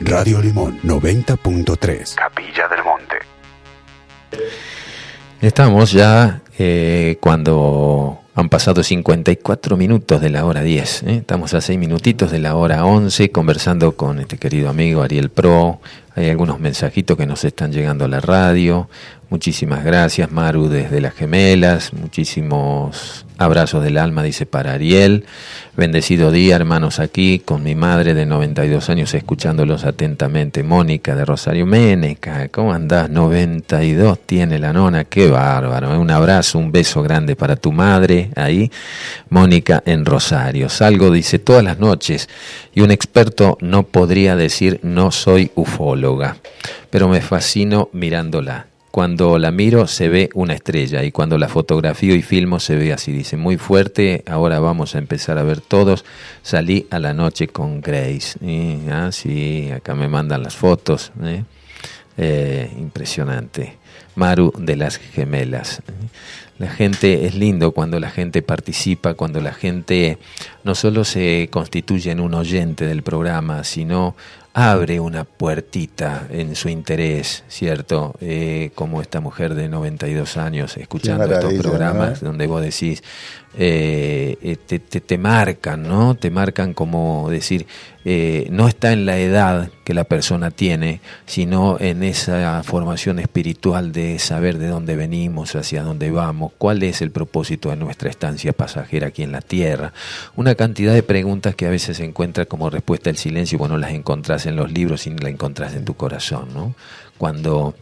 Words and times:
Radio 0.00 0.42
Limón 0.42 0.78
90.3. 0.82 2.14
Capilla 2.14 2.68
del 2.68 2.84
Monte. 2.84 3.16
Estamos 5.40 5.92
ya 5.92 6.42
eh, 6.58 7.16
cuando 7.20 8.20
han 8.34 8.50
pasado 8.50 8.82
54 8.82 9.78
minutos 9.78 10.20
de 10.20 10.28
la 10.28 10.44
hora 10.44 10.62
10. 10.62 11.02
¿eh? 11.04 11.16
Estamos 11.16 11.54
a 11.54 11.62
6 11.62 11.78
minutitos 11.78 12.30
de 12.30 12.38
la 12.38 12.54
hora 12.54 12.84
11 12.84 13.30
conversando 13.32 13.96
con 13.96 14.20
este 14.20 14.36
querido 14.36 14.68
amigo 14.68 15.02
Ariel 15.02 15.30
Pro. 15.30 15.80
Hay 16.16 16.28
algunos 16.28 16.58
mensajitos 16.58 17.16
que 17.16 17.26
nos 17.26 17.44
están 17.44 17.72
llegando 17.72 18.04
a 18.04 18.08
la 18.08 18.20
radio. 18.20 18.88
Muchísimas 19.30 19.84
gracias, 19.84 20.32
Maru, 20.32 20.68
desde 20.68 21.00
las 21.00 21.14
gemelas. 21.14 21.92
Muchísimos 21.92 23.24
abrazos 23.38 23.84
del 23.84 23.96
alma, 23.96 24.24
dice 24.24 24.44
para 24.44 24.72
Ariel. 24.72 25.24
Bendecido 25.76 26.32
día, 26.32 26.56
hermanos, 26.56 26.98
aquí 26.98 27.38
con 27.38 27.62
mi 27.62 27.76
madre 27.76 28.12
de 28.12 28.26
92 28.26 28.90
años, 28.90 29.14
escuchándolos 29.14 29.84
atentamente. 29.84 30.64
Mónica 30.64 31.14
de 31.14 31.24
Rosario 31.24 31.64
Méneca, 31.64 32.48
¿cómo 32.48 32.72
andás? 32.72 33.08
92 33.08 34.18
tiene 34.26 34.58
la 34.58 34.72
nona, 34.72 35.04
qué 35.04 35.30
bárbaro. 35.30 35.98
Un 36.00 36.10
abrazo, 36.10 36.58
un 36.58 36.72
beso 36.72 37.00
grande 37.00 37.36
para 37.36 37.54
tu 37.54 37.70
madre 37.70 38.30
ahí. 38.34 38.68
Mónica 39.28 39.80
en 39.86 40.04
Rosario. 40.04 40.68
Salgo, 40.68 41.12
dice, 41.12 41.38
todas 41.38 41.62
las 41.62 41.78
noches 41.78 42.28
y 42.74 42.80
un 42.80 42.90
experto 42.90 43.58
no 43.60 43.84
podría 43.84 44.36
decir 44.36 44.80
no 44.82 45.12
soy 45.12 45.50
pero 46.90 47.08
me 47.08 47.20
fascino 47.20 47.88
mirándola 47.92 48.66
cuando 48.90 49.38
la 49.38 49.52
miro 49.52 49.86
se 49.86 50.08
ve 50.08 50.30
una 50.34 50.54
estrella 50.54 51.04
y 51.04 51.12
cuando 51.12 51.38
la 51.38 51.48
fotografío 51.48 52.14
y 52.14 52.22
filmo 52.22 52.58
se 52.58 52.76
ve 52.76 52.92
así, 52.92 53.12
dice, 53.12 53.36
muy 53.36 53.56
fuerte, 53.56 54.24
ahora 54.26 54.58
vamos 54.58 54.94
a 54.94 54.98
empezar 54.98 55.38
a 55.38 55.44
ver 55.44 55.60
todos, 55.60 56.04
salí 56.42 56.86
a 56.90 56.98
la 56.98 57.14
noche 57.14 57.48
con 57.48 57.80
Grace, 57.80 58.38
ah, 58.90 59.10
sí, 59.12 59.70
acá 59.70 59.94
me 59.94 60.08
mandan 60.08 60.42
las 60.42 60.56
fotos, 60.56 61.12
¿eh? 61.22 61.44
Eh, 62.18 62.70
impresionante, 62.78 63.78
Maru 64.16 64.52
de 64.58 64.76
las 64.76 64.98
gemelas. 64.98 65.82
La 66.58 66.68
gente 66.68 67.24
es 67.24 67.34
lindo 67.34 67.72
cuando 67.72 67.98
la 67.98 68.10
gente 68.10 68.42
participa, 68.42 69.14
cuando 69.14 69.40
la 69.40 69.54
gente 69.54 70.18
no 70.62 70.74
solo 70.74 71.04
se 71.04 71.48
constituye 71.50 72.10
en 72.10 72.20
un 72.20 72.34
oyente 72.34 72.84
del 72.84 73.02
programa, 73.02 73.64
sino 73.64 74.14
abre 74.52 74.98
una 74.98 75.24
puertita 75.24 76.26
en 76.30 76.56
su 76.56 76.68
interés, 76.68 77.44
¿cierto? 77.48 78.14
Eh, 78.20 78.70
como 78.74 79.00
esta 79.00 79.20
mujer 79.20 79.54
de 79.54 79.68
92 79.68 80.36
años 80.36 80.76
escuchando 80.76 81.24
estos 81.32 81.54
programas 81.54 82.20
donde 82.20 82.46
vos 82.46 82.60
decís, 82.60 83.02
eh, 83.56 84.36
eh, 84.42 84.56
te, 84.56 84.78
te, 84.78 85.18
marcan, 85.18 85.82
¿no? 85.82 86.16
Te 86.16 86.30
marcan 86.30 86.74
como 86.74 87.28
decir, 87.30 87.66
eh, 88.04 88.48
no 88.50 88.66
está 88.66 88.92
en 88.92 89.04
la 89.04 89.18
edad 89.18 89.70
que 89.84 89.92
la 89.92 90.04
persona 90.04 90.50
tiene, 90.50 91.00
sino 91.26 91.76
en 91.80 92.02
esa 92.02 92.62
formación 92.62 93.18
espiritual 93.18 93.92
de 93.92 94.18
saber 94.18 94.58
de 94.58 94.68
dónde 94.68 94.96
venimos, 94.96 95.54
hacia 95.54 95.82
dónde 95.82 96.10
vamos, 96.10 96.52
cuál 96.56 96.82
es 96.82 97.02
el 97.02 97.10
propósito 97.10 97.70
de 97.70 97.76
nuestra 97.76 98.08
estancia 98.08 98.52
pasajera 98.52 99.08
aquí 99.08 99.22
en 99.22 99.32
la 99.32 99.42
Tierra. 99.42 99.92
Una 100.36 100.54
cantidad 100.54 100.94
de 100.94 101.02
preguntas 101.02 101.54
que 101.54 101.66
a 101.66 101.70
veces 101.70 101.98
se 101.98 102.04
encuentra 102.04 102.46
como 102.46 102.70
respuesta 102.70 103.10
el 103.10 103.16
silencio, 103.16 103.58
bueno, 103.58 103.76
las 103.76 103.92
encontrás 103.92 104.46
en 104.46 104.56
los 104.56 104.72
libros 104.72 105.06
y 105.06 105.10
la 105.10 105.28
encontrás 105.28 105.74
en 105.74 105.84
tu 105.84 105.94
corazón, 105.94 106.48
¿no? 106.54 106.74
Cuando 107.18 107.74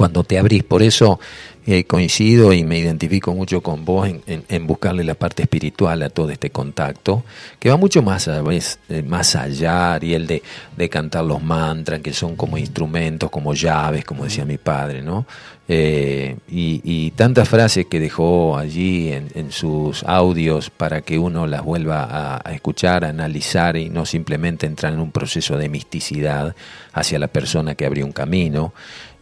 cuando 0.00 0.24
te 0.24 0.38
abrís. 0.38 0.62
Por 0.62 0.82
eso 0.82 1.20
eh, 1.66 1.84
coincido 1.84 2.54
y 2.54 2.64
me 2.64 2.78
identifico 2.78 3.34
mucho 3.34 3.60
con 3.60 3.84
vos 3.84 4.08
en, 4.08 4.66
buscarle 4.66 5.04
la 5.04 5.12
parte 5.12 5.42
espiritual 5.42 6.02
a 6.02 6.08
todo 6.08 6.30
este 6.30 6.48
contacto, 6.48 7.22
que 7.58 7.68
va 7.68 7.76
mucho 7.76 8.00
más, 8.00 8.26
a 8.26 8.42
eh, 8.88 9.02
más 9.02 9.36
allá, 9.36 9.98
y 10.00 10.14
el 10.14 10.26
de, 10.26 10.88
cantar 10.88 11.24
los 11.24 11.42
mantras, 11.42 12.00
que 12.00 12.14
son 12.14 12.34
como 12.34 12.56
instrumentos, 12.56 13.28
como 13.28 13.52
llaves, 13.52 14.06
como 14.06 14.24
decía 14.24 14.46
mi 14.46 14.56
padre, 14.56 15.02
¿no? 15.02 15.26
Eh, 15.68 16.34
y, 16.48 17.10
tantas 17.10 17.48
frases 17.48 17.86
que 17.86 18.00
dejó 18.00 18.56
allí 18.56 19.12
en, 19.12 19.52
sus 19.52 20.02
audios 20.04 20.70
para 20.70 21.02
que 21.02 21.18
uno 21.18 21.46
las 21.46 21.62
vuelva 21.62 22.04
a, 22.04 22.40
a, 22.42 22.52
escuchar, 22.54 23.04
a 23.04 23.10
analizar 23.10 23.76
y 23.76 23.90
no 23.90 24.06
simplemente 24.06 24.66
entrar 24.66 24.94
en 24.94 25.00
un 25.00 25.12
proceso 25.12 25.58
de 25.58 25.68
misticidad 25.68 26.56
hacia 26.92 27.18
la 27.18 27.28
persona 27.28 27.74
que 27.74 27.84
abrió 27.84 28.06
un 28.06 28.12
camino. 28.12 28.72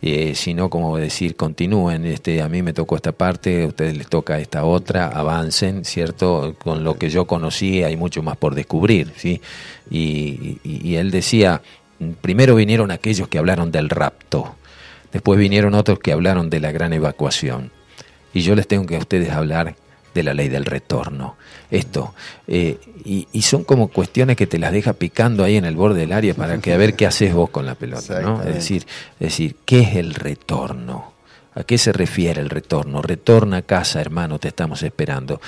Eh, 0.00 0.36
sino 0.36 0.70
como 0.70 0.96
decir, 0.96 1.34
continúen, 1.34 2.06
este, 2.06 2.40
a 2.40 2.48
mí 2.48 2.62
me 2.62 2.72
tocó 2.72 2.94
esta 2.94 3.10
parte, 3.10 3.64
a 3.64 3.66
ustedes 3.66 3.96
les 3.96 4.06
toca 4.06 4.38
esta 4.38 4.64
otra, 4.64 5.08
avancen, 5.08 5.84
¿cierto? 5.84 6.54
Con 6.56 6.84
lo 6.84 6.96
que 6.96 7.10
yo 7.10 7.26
conocí 7.26 7.82
hay 7.82 7.96
mucho 7.96 8.22
más 8.22 8.36
por 8.36 8.54
descubrir, 8.54 9.12
¿sí? 9.16 9.40
Y, 9.90 10.58
y 10.62 10.94
él 10.94 11.10
decía, 11.10 11.62
primero 12.20 12.54
vinieron 12.54 12.92
aquellos 12.92 13.26
que 13.26 13.38
hablaron 13.38 13.72
del 13.72 13.90
rapto, 13.90 14.54
después 15.12 15.36
vinieron 15.36 15.74
otros 15.74 15.98
que 15.98 16.12
hablaron 16.12 16.48
de 16.48 16.60
la 16.60 16.70
gran 16.70 16.92
evacuación, 16.92 17.72
y 18.32 18.42
yo 18.42 18.54
les 18.54 18.68
tengo 18.68 18.86
que 18.86 18.94
a 18.94 19.00
ustedes 19.00 19.30
hablar 19.30 19.74
de 20.18 20.24
la 20.24 20.34
ley 20.34 20.48
del 20.48 20.64
retorno. 20.64 21.36
Esto, 21.70 22.14
eh, 22.46 22.78
y, 23.04 23.42
son 23.42 23.64
como 23.64 23.88
cuestiones 23.88 24.36
que 24.36 24.46
te 24.46 24.58
las 24.58 24.72
deja 24.72 24.92
picando 24.92 25.44
ahí 25.44 25.56
en 25.56 25.64
el 25.64 25.76
borde 25.76 26.00
del 26.00 26.12
área 26.12 26.34
para 26.34 26.58
que 26.58 26.72
a 26.72 26.76
ver 26.76 26.94
qué 26.94 27.06
haces 27.06 27.32
vos 27.32 27.50
con 27.50 27.64
la 27.66 27.74
pelota, 27.74 28.20
¿no? 28.20 28.42
Es 28.42 28.54
decir, 28.54 28.86
es 29.20 29.28
decir, 29.30 29.56
¿qué 29.64 29.80
es 29.80 29.96
el 29.96 30.14
retorno? 30.14 31.12
¿A 31.54 31.64
qué 31.64 31.78
se 31.78 31.92
refiere 31.92 32.40
el 32.40 32.50
retorno? 32.50 33.00
Retorna 33.00 33.58
a 33.58 33.62
casa, 33.62 34.00
hermano, 34.00 34.38
te 34.38 34.48
estamos 34.48 34.82
esperando. 34.82 35.40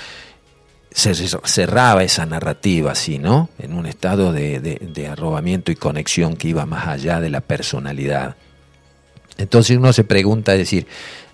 Se 0.91 1.15
cerraba 1.15 2.03
esa 2.03 2.27
narrativa 2.27 2.93
así, 2.93 3.19
¿no? 3.19 3.49
En 3.59 3.75
un 3.75 3.87
estado 3.87 4.33
de, 4.33 4.61
de 4.61 5.09
arrobamiento 5.09 5.71
y 5.71 5.77
conexión 5.77 6.37
que 6.37 6.49
iba 6.49 6.67
más 6.67 6.87
allá 6.87 7.21
de 7.21 7.31
la 7.31 7.41
personalidad. 7.41 8.37
Entonces 9.41 9.79
uno 9.79 9.93
se 9.93 10.05
pregunta, 10.05 10.53
es 10.53 10.59
decir, 10.59 10.87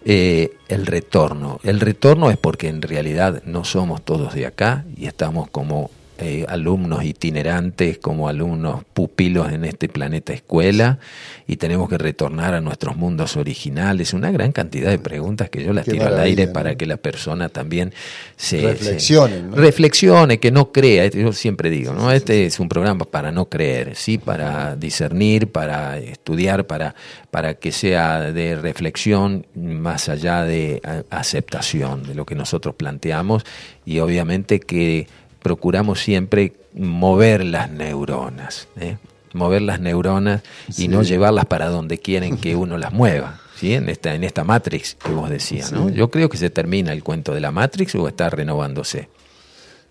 eh, 0.09 0.57
el 0.69 0.87
retorno. 0.87 1.59
El 1.65 1.81
retorno 1.81 2.31
es 2.31 2.37
porque 2.37 2.69
en 2.69 2.81
realidad 2.81 3.43
no 3.45 3.65
somos 3.65 4.05
todos 4.05 4.35
de 4.35 4.47
acá 4.47 4.85
y 4.97 5.07
estamos 5.07 5.51
como 5.51 5.91
eh, 6.19 6.47
alumnos 6.49 7.05
itinerantes, 7.05 7.99
como 7.99 8.29
alumnos 8.29 8.85
pupilos 8.95 9.53
en 9.53 9.67
este 9.67 9.89
planeta 9.89 10.33
escuela 10.33 10.99
y 11.47 11.57
tenemos 11.57 11.91
que 11.91 11.99
retornar 11.99 12.55
a 12.55 12.63
nuestros 12.63 12.97
mundos 12.97 13.37
originales. 13.37 14.15
Una 14.15 14.31
gran 14.31 14.53
cantidad 14.53 14.91
de 14.91 14.99
preguntas 14.99 15.51
que 15.51 15.63
yo 15.63 15.75
las 15.75 15.85
tiro 15.85 16.07
al 16.07 16.19
aire 16.19 16.49
para 16.49 16.75
que 16.75 16.87
la 16.87 16.97
persona 16.97 17.51
también 17.51 17.93
se 18.37 18.63
reflexione, 18.63 19.45
reflexione, 19.53 20.41
que 20.41 20.51
no 20.51 20.73
crea. 20.73 21.05
Este, 21.05 21.21
yo 21.21 21.33
siempre 21.33 21.69
digo, 21.69 21.93
¿no? 21.93 22.11
Este 22.11 22.47
es 22.47 22.61
un 22.61 22.69
programa 22.69 23.05
para 23.05 23.31
no 23.31 23.51
creer, 23.51 23.95
sí, 23.95 24.17
para 24.17 24.75
discernir, 24.75 25.49
para 25.49 25.99
estudiar, 25.99 26.67
para, 26.67 26.95
para 27.31 27.55
que 27.55 27.73
sea 27.73 28.33
de 28.33 28.57
reflexión 28.57 29.47
más 29.55 30.09
allá 30.09 30.45
de 30.45 30.81
aceptación 31.11 32.05
de 32.05 32.15
lo 32.15 32.25
que 32.25 32.35
nosotros 32.35 32.75
planteamos 32.75 33.45
y 33.85 34.01
obviamente 34.01 34.61
que 34.61 35.07
procuramos 35.47 36.01
siempre 36.01 36.55
mover 36.75 37.45
las 37.45 37.71
neuronas, 37.71 38.67
¿eh? 38.81 38.97
mover 39.33 39.63
las 39.63 39.79
neuronas 39.79 40.43
y 40.77 40.89
no 40.89 41.05
llevarlas 41.05 41.45
para 41.45 41.69
donde 41.69 41.99
quieren 41.99 42.37
que 42.37 42.57
uno 42.65 42.79
las 42.79 42.93
mueva. 42.93 43.39
¿Sí? 43.55 43.75
En 43.75 43.89
esta, 43.89 44.13
en 44.17 44.25
esta 44.25 44.43
Matrix 44.43 44.97
que 44.97 45.13
vos 45.13 45.31
decías, 45.31 45.71
¿no? 45.71 45.89
Yo 45.89 46.11
creo 46.11 46.29
que 46.29 46.37
se 46.37 46.51
termina 46.51 46.93
el 46.93 47.05
cuento 47.05 47.33
de 47.33 47.41
la 47.41 47.53
Matrix 47.53 47.95
o 47.95 48.09
está 48.09 48.29
renovándose. 48.29 49.09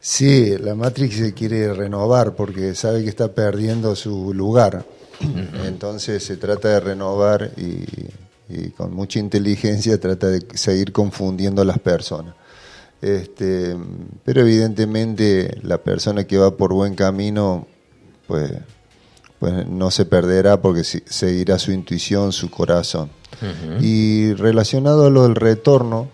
Sí, 0.01 0.57
la 0.57 0.75
Matrix 0.75 1.15
se 1.15 1.33
quiere 1.33 1.73
renovar 1.73 2.35
porque 2.35 2.75
sabe 2.75 3.03
que 3.03 3.09
está 3.09 3.33
perdiendo 3.33 3.95
su 3.95 4.33
lugar. 4.33 4.85
Entonces 5.65 6.21
se 6.21 6.35
trata 6.35 6.67
de 6.67 6.79
renovar 6.81 7.51
y, 7.55 7.85
y, 8.53 8.71
con 8.71 8.93
mucha 8.93 9.19
inteligencia 9.19 9.97
trata 10.01 10.27
de 10.27 10.45
seguir 10.53 10.91
confundiendo 10.91 11.61
a 11.61 11.65
las 11.65 11.79
personas. 11.79 12.35
Este, 13.01 13.75
pero 14.23 14.41
evidentemente 14.41 15.59
la 15.61 15.77
persona 15.77 16.23
que 16.23 16.37
va 16.37 16.57
por 16.57 16.73
buen 16.73 16.95
camino, 16.95 17.67
pues, 18.27 18.51
pues 19.39 19.67
no 19.67 19.91
se 19.91 20.05
perderá 20.05 20.61
porque 20.61 20.83
seguirá 20.83 21.59
su 21.59 21.71
intuición, 21.71 22.31
su 22.31 22.49
corazón. 22.49 23.09
Y 23.81 24.33
relacionado 24.33 25.05
a 25.05 25.09
lo 25.09 25.23
del 25.23 25.35
retorno 25.35 26.07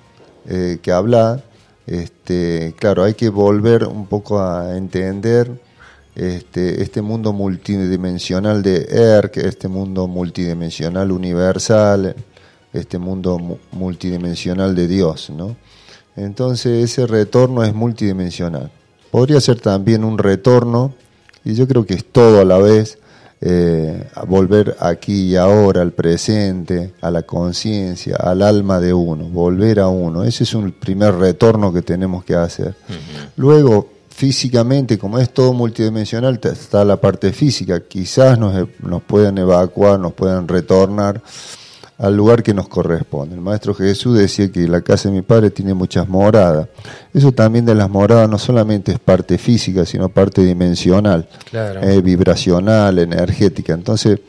eh, 0.47 0.79
que 0.81 0.91
habla, 0.91 1.44
este, 1.85 2.73
claro, 2.77 3.03
hay 3.03 3.13
que 3.13 3.29
volver 3.29 3.85
un 3.85 4.07
poco 4.07 4.41
a 4.41 4.75
entender 4.75 5.61
este, 6.15 6.81
este 6.81 7.01
mundo 7.01 7.31
multidimensional 7.31 8.63
de 8.63 8.88
ERC, 8.89 9.38
este 9.38 9.67
mundo 9.67 10.07
multidimensional 10.07 11.11
universal, 11.11 12.15
este 12.73 12.97
mundo 12.97 13.59
multidimensional 13.71 14.75
de 14.75 14.88
Dios, 14.88 15.29
¿no? 15.29 15.55
Entonces 16.15 16.83
ese 16.83 17.07
retorno 17.07 17.63
es 17.63 17.73
multidimensional. 17.73 18.71
Podría 19.11 19.41
ser 19.41 19.59
también 19.59 20.03
un 20.03 20.17
retorno, 20.17 20.93
y 21.43 21.53
yo 21.53 21.67
creo 21.67 21.85
que 21.85 21.95
es 21.95 22.05
todo 22.05 22.39
a 22.39 22.45
la 22.45 22.57
vez, 22.57 22.97
eh, 23.41 24.07
a 24.13 24.23
volver 24.23 24.77
aquí 24.79 25.31
y 25.31 25.35
ahora, 25.35 25.81
al 25.81 25.93
presente, 25.93 26.93
a 27.01 27.09
la 27.09 27.23
conciencia, 27.23 28.15
al 28.15 28.41
alma 28.41 28.79
de 28.79 28.93
uno, 28.93 29.25
volver 29.25 29.79
a 29.79 29.87
uno. 29.87 30.23
Ese 30.23 30.43
es 30.43 30.53
un 30.53 30.71
primer 30.71 31.15
retorno 31.15 31.73
que 31.73 31.81
tenemos 31.81 32.23
que 32.23 32.35
hacer. 32.35 32.75
Luego, 33.37 33.89
físicamente, 34.09 34.99
como 34.99 35.17
es 35.17 35.33
todo 35.33 35.53
multidimensional, 35.53 36.39
está 36.43 36.85
la 36.85 37.01
parte 37.01 37.33
física. 37.33 37.79
Quizás 37.79 38.37
nos, 38.37 38.53
nos 38.83 39.01
puedan 39.01 39.39
evacuar, 39.39 39.99
nos 39.99 40.13
puedan 40.13 40.47
retornar 40.47 41.21
al 42.01 42.18
lugar 42.18 42.42
que 42.42 42.53
nos 42.53 42.68
corresponde. 42.68 43.36
El 43.36 43.42
Maestro 43.42 43.75
Jesús 43.75 44.18
decía 44.18 44.51
que 44.51 44.68
la 44.68 44.81
casa 44.81 45.07
de 45.07 45.15
mi 45.15 45.21
padre 45.21 45.51
tiene 45.51 45.75
muchas 45.75 46.09
moradas. 46.09 46.68
Eso 47.13 47.31
también 47.31 47.63
de 47.63 47.75
las 47.75 47.92
moradas 47.92 48.27
no 48.27 48.39
solamente 48.39 48.92
es 48.92 48.98
parte 48.98 49.38
física, 49.38 49.86
sino 49.86 50.09
parte 50.09 50.44
dimensional, 50.44 51.30
eh, 51.53 52.01
vibracional, 52.03 52.98
energética. 52.98 53.74
Entonces 53.74 54.19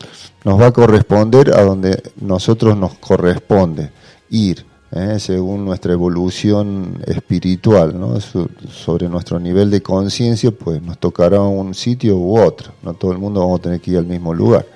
nos 0.45 0.61
va 0.61 0.67
a 0.67 0.73
corresponder 0.73 1.55
a 1.55 1.63
donde 1.63 2.03
nosotros 2.21 2.77
nos 2.77 2.95
corresponde 2.99 3.91
ir. 4.29 4.67
Eh, 4.95 5.19
según 5.19 5.65
nuestra 5.65 5.95
evolución 5.95 7.03
espiritual, 7.07 7.99
¿no? 7.99 8.21
sobre 8.21 9.09
nuestro 9.09 9.41
nivel 9.41 9.71
de 9.71 9.81
conciencia, 9.81 10.51
pues 10.51 10.83
nos 10.83 10.99
tocará 10.99 11.41
un 11.41 11.73
sitio 11.73 12.19
u 12.19 12.39
otro. 12.39 12.75
No 12.83 12.93
todo 12.93 13.13
el 13.13 13.19
mundo 13.19 13.41
vamos 13.41 13.61
a 13.61 13.63
tener 13.63 13.81
que 13.81 13.93
ir 13.93 13.97
al 13.97 14.05
mismo 14.05 14.35
lugar. 14.35 14.67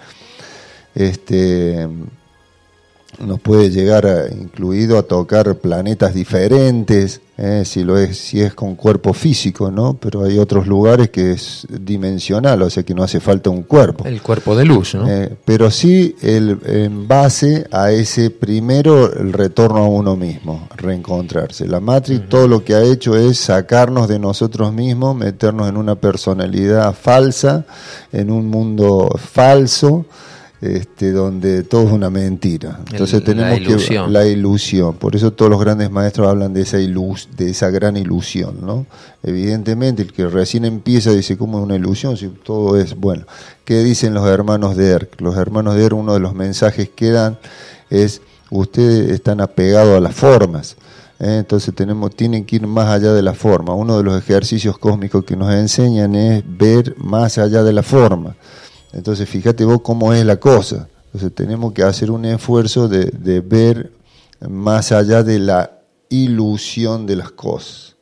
Este, 0.94 1.86
nos 3.18 3.40
puede 3.40 3.70
llegar 3.70 4.06
a, 4.06 4.28
incluido 4.28 4.98
a 4.98 5.02
tocar 5.02 5.56
planetas 5.56 6.14
diferentes, 6.14 7.20
eh, 7.38 7.64
si 7.64 7.84
lo 7.84 7.98
es, 7.98 8.16
si 8.18 8.40
es 8.40 8.54
con 8.54 8.76
cuerpo 8.76 9.12
físico, 9.12 9.70
¿no? 9.70 9.94
Pero 9.94 10.24
hay 10.24 10.38
otros 10.38 10.66
lugares 10.66 11.10
que 11.10 11.32
es 11.32 11.66
dimensional, 11.68 12.62
o 12.62 12.70
sea 12.70 12.82
que 12.82 12.94
no 12.94 13.02
hace 13.02 13.20
falta 13.20 13.50
un 13.50 13.62
cuerpo. 13.62 14.04
El 14.04 14.22
cuerpo 14.22 14.56
de 14.56 14.64
luz, 14.64 14.94
¿no? 14.94 15.08
Eh, 15.08 15.34
pero 15.44 15.70
sí 15.70 16.16
el, 16.22 16.58
en 16.64 17.06
base 17.06 17.66
a 17.70 17.90
ese 17.90 18.30
primero 18.30 19.12
el 19.12 19.32
retorno 19.32 19.78
a 19.80 19.88
uno 19.88 20.16
mismo, 20.16 20.68
reencontrarse. 20.76 21.66
La 21.66 21.80
Matrix 21.80 22.28
todo 22.28 22.48
lo 22.48 22.64
que 22.64 22.74
ha 22.74 22.82
hecho 22.82 23.16
es 23.16 23.38
sacarnos 23.38 24.08
de 24.08 24.18
nosotros 24.18 24.72
mismos, 24.72 25.16
meternos 25.16 25.68
en 25.68 25.76
una 25.76 25.94
personalidad 25.94 26.94
falsa, 26.94 27.66
en 28.12 28.30
un 28.30 28.48
mundo 28.48 29.10
falso 29.18 30.06
este, 30.60 31.12
donde 31.12 31.62
todo 31.64 31.84
es 31.86 31.92
una 31.92 32.08
mentira. 32.08 32.80
Entonces 32.90 33.22
tenemos 33.22 33.60
la 33.60 33.76
que 33.76 34.10
la 34.10 34.26
ilusión. 34.26 34.96
Por 34.96 35.14
eso 35.14 35.32
todos 35.32 35.50
los 35.50 35.60
grandes 35.60 35.90
maestros 35.90 36.28
hablan 36.28 36.54
de 36.54 36.62
esa 36.62 36.78
ilus, 36.78 37.28
de 37.36 37.50
esa 37.50 37.70
gran 37.70 37.96
ilusión, 37.96 38.64
¿no? 38.64 38.86
Evidentemente 39.22 40.02
el 40.02 40.12
que 40.12 40.26
recién 40.26 40.64
empieza 40.64 41.10
dice 41.12 41.36
cómo 41.36 41.58
es 41.58 41.64
una 41.64 41.76
ilusión 41.76 42.16
si 42.16 42.28
todo 42.28 42.78
es 42.78 42.96
bueno. 42.96 43.24
¿Qué 43.64 43.82
dicen 43.82 44.14
los 44.14 44.26
hermanos 44.28 44.76
de 44.76 44.90
Er? 44.92 45.10
Los 45.18 45.36
hermanos 45.36 45.74
de 45.74 45.84
Er 45.84 45.94
uno 45.94 46.14
de 46.14 46.20
los 46.20 46.34
mensajes 46.34 46.88
que 46.88 47.10
dan 47.10 47.38
es 47.90 48.22
ustedes 48.50 49.10
están 49.10 49.40
apegados 49.40 49.96
a 49.96 50.00
las 50.00 50.14
formas. 50.14 50.76
¿eh? 51.18 51.38
Entonces 51.38 51.74
tenemos, 51.74 52.14
tienen 52.14 52.44
que 52.44 52.56
ir 52.56 52.66
más 52.66 52.88
allá 52.88 53.12
de 53.12 53.22
la 53.22 53.34
forma. 53.34 53.74
Uno 53.74 53.98
de 53.98 54.04
los 54.04 54.18
ejercicios 54.18 54.78
cósmicos 54.78 55.24
que 55.24 55.36
nos 55.36 55.52
enseñan 55.52 56.14
es 56.14 56.44
ver 56.46 56.94
más 56.98 57.38
allá 57.38 57.62
de 57.62 57.72
la 57.72 57.82
forma. 57.82 58.36
Entonces, 58.96 59.28
fíjate 59.28 59.64
vos 59.64 59.82
cómo 59.82 60.14
es 60.14 60.24
la 60.24 60.36
cosa. 60.36 60.88
Entonces, 61.06 61.34
tenemos 61.34 61.72
que 61.74 61.82
hacer 61.82 62.10
un 62.10 62.24
esfuerzo 62.24 62.88
de, 62.88 63.40
ver 63.40 63.92
más 64.48 64.90
allá 64.90 65.22
de 65.22 65.38
la 65.38 65.70
ilusión 66.08 67.06
de 67.06 67.16
las 67.16 67.30
cosas. 67.30 67.96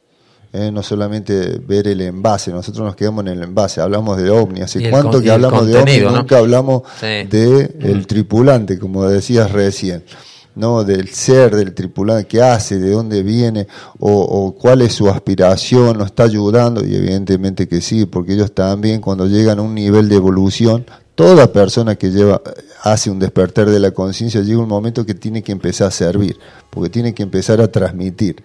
¿eh? 0.52 0.70
No 0.70 0.84
solamente 0.84 1.58
ver 1.66 1.88
el 1.88 2.00
envase, 2.00 2.52
nosotros 2.52 2.86
nos 2.86 2.94
quedamos 2.94 3.26
en 3.26 3.32
el 3.32 3.42
envase, 3.42 3.80
hablamos 3.80 4.18
de 4.18 4.30
ovni. 4.30 4.60
¿Hace 4.60 4.88
cuánto 4.88 5.20
que 5.20 5.32
hablamos 5.32 5.66
de 5.66 5.76
ovni? 5.76 5.98
Nunca 5.98 6.38
hablamos 6.38 6.82
de 7.00 7.74
el 7.80 8.06
tripulante, 8.06 8.78
como 8.78 9.04
decías 9.04 9.50
recién. 9.50 10.04
¿No? 10.54 10.84
del 10.84 11.08
ser 11.08 11.54
del 11.54 11.74
tripulante, 11.74 12.26
qué 12.26 12.42
hace, 12.42 12.78
de 12.78 12.90
dónde 12.90 13.22
viene, 13.22 13.66
o, 13.98 14.54
cuál 14.58 14.82
es 14.82 14.94
su 14.94 15.08
aspiración, 15.08 15.98
nos 15.98 16.06
está 16.06 16.24
ayudando, 16.24 16.84
y 16.84 16.94
evidentemente 16.94 17.68
que 17.68 17.80
sí, 17.80 18.06
porque 18.06 18.34
ellos 18.34 18.52
también 18.52 19.00
cuando 19.00 19.26
llegan 19.26 19.58
a 19.58 19.62
un 19.62 19.74
nivel 19.74 20.08
de 20.08 20.16
evolución, 20.16 20.86
toda 21.14 21.52
persona 21.52 21.96
que 21.96 22.10
lleva, 22.10 22.40
hace 22.82 23.10
un 23.10 23.18
despertar 23.18 23.70
de 23.70 23.80
la 23.80 23.90
conciencia, 23.90 24.40
llega 24.42 24.60
un 24.60 24.68
momento 24.68 25.04
que 25.06 25.14
tiene 25.14 25.42
que 25.42 25.52
empezar 25.52 25.88
a 25.88 25.90
servir, 25.90 26.38
porque 26.70 26.90
tiene 26.90 27.14
que 27.14 27.22
empezar 27.22 27.60
a 27.60 27.68
transmitir. 27.68 28.42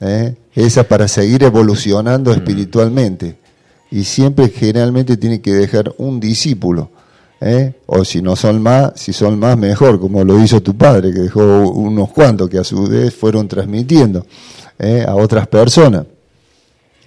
¿eh? 0.00 0.34
Esa 0.54 0.84
para 0.84 1.08
seguir 1.08 1.42
evolucionando 1.42 2.30
mm. 2.30 2.34
espiritualmente. 2.34 3.36
Y 3.92 4.04
siempre 4.04 4.48
generalmente 4.48 5.16
tiene 5.16 5.40
que 5.40 5.52
dejar 5.52 5.92
un 5.98 6.20
discípulo 6.20 6.90
¿eh? 7.40 7.74
o 7.86 8.04
si 8.04 8.20
no 8.22 8.36
son 8.36 8.62
más, 8.62 8.92
si 8.96 9.12
son 9.12 9.38
más, 9.38 9.56
mejor, 9.56 9.98
como 9.98 10.22
lo 10.24 10.42
hizo 10.42 10.60
tu 10.60 10.76
padre, 10.76 11.12
que 11.12 11.20
dejó 11.20 11.70
unos 11.70 12.10
cuantos 12.10 12.48
que 12.48 12.58
a 12.58 12.64
su 12.64 12.86
vez 12.86 13.14
fueron 13.14 13.48
transmitiendo 13.48 14.26
¿eh? 14.78 15.04
a 15.06 15.14
otras 15.14 15.46
personas. 15.46 16.06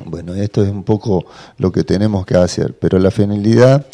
Bueno, 0.05 0.33
esto 0.33 0.63
es 0.63 0.69
un 0.69 0.83
poco 0.83 1.25
lo 1.57 1.71
que 1.71 1.83
tenemos 1.83 2.25
que 2.25 2.35
hacer, 2.35 2.75
pero 2.77 2.99
la 2.99 3.11
finalidad 3.11 3.85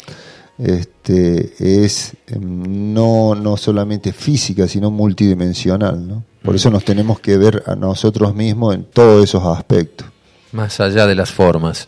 este, 0.58 1.52
es 1.58 2.14
em, 2.26 2.92
no, 2.92 3.34
no 3.34 3.56
solamente 3.56 4.12
física, 4.12 4.66
sino 4.66 4.90
multidimensional. 4.90 6.06
¿no? 6.08 6.24
Por 6.42 6.56
eso 6.56 6.70
nos 6.70 6.84
tenemos 6.84 7.20
que 7.20 7.36
ver 7.36 7.62
a 7.66 7.76
nosotros 7.76 8.34
mismos 8.34 8.74
en 8.74 8.84
todos 8.84 9.22
esos 9.22 9.44
aspectos. 9.44 10.08
Más 10.52 10.80
allá 10.80 11.06
de 11.06 11.14
las 11.14 11.30
formas. 11.30 11.86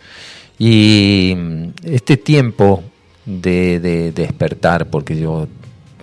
Y 0.58 1.34
este 1.82 2.16
tiempo 2.16 2.84
de, 3.26 4.12
despertar, 4.14 4.90
porque 4.90 5.18
yo 5.18 5.46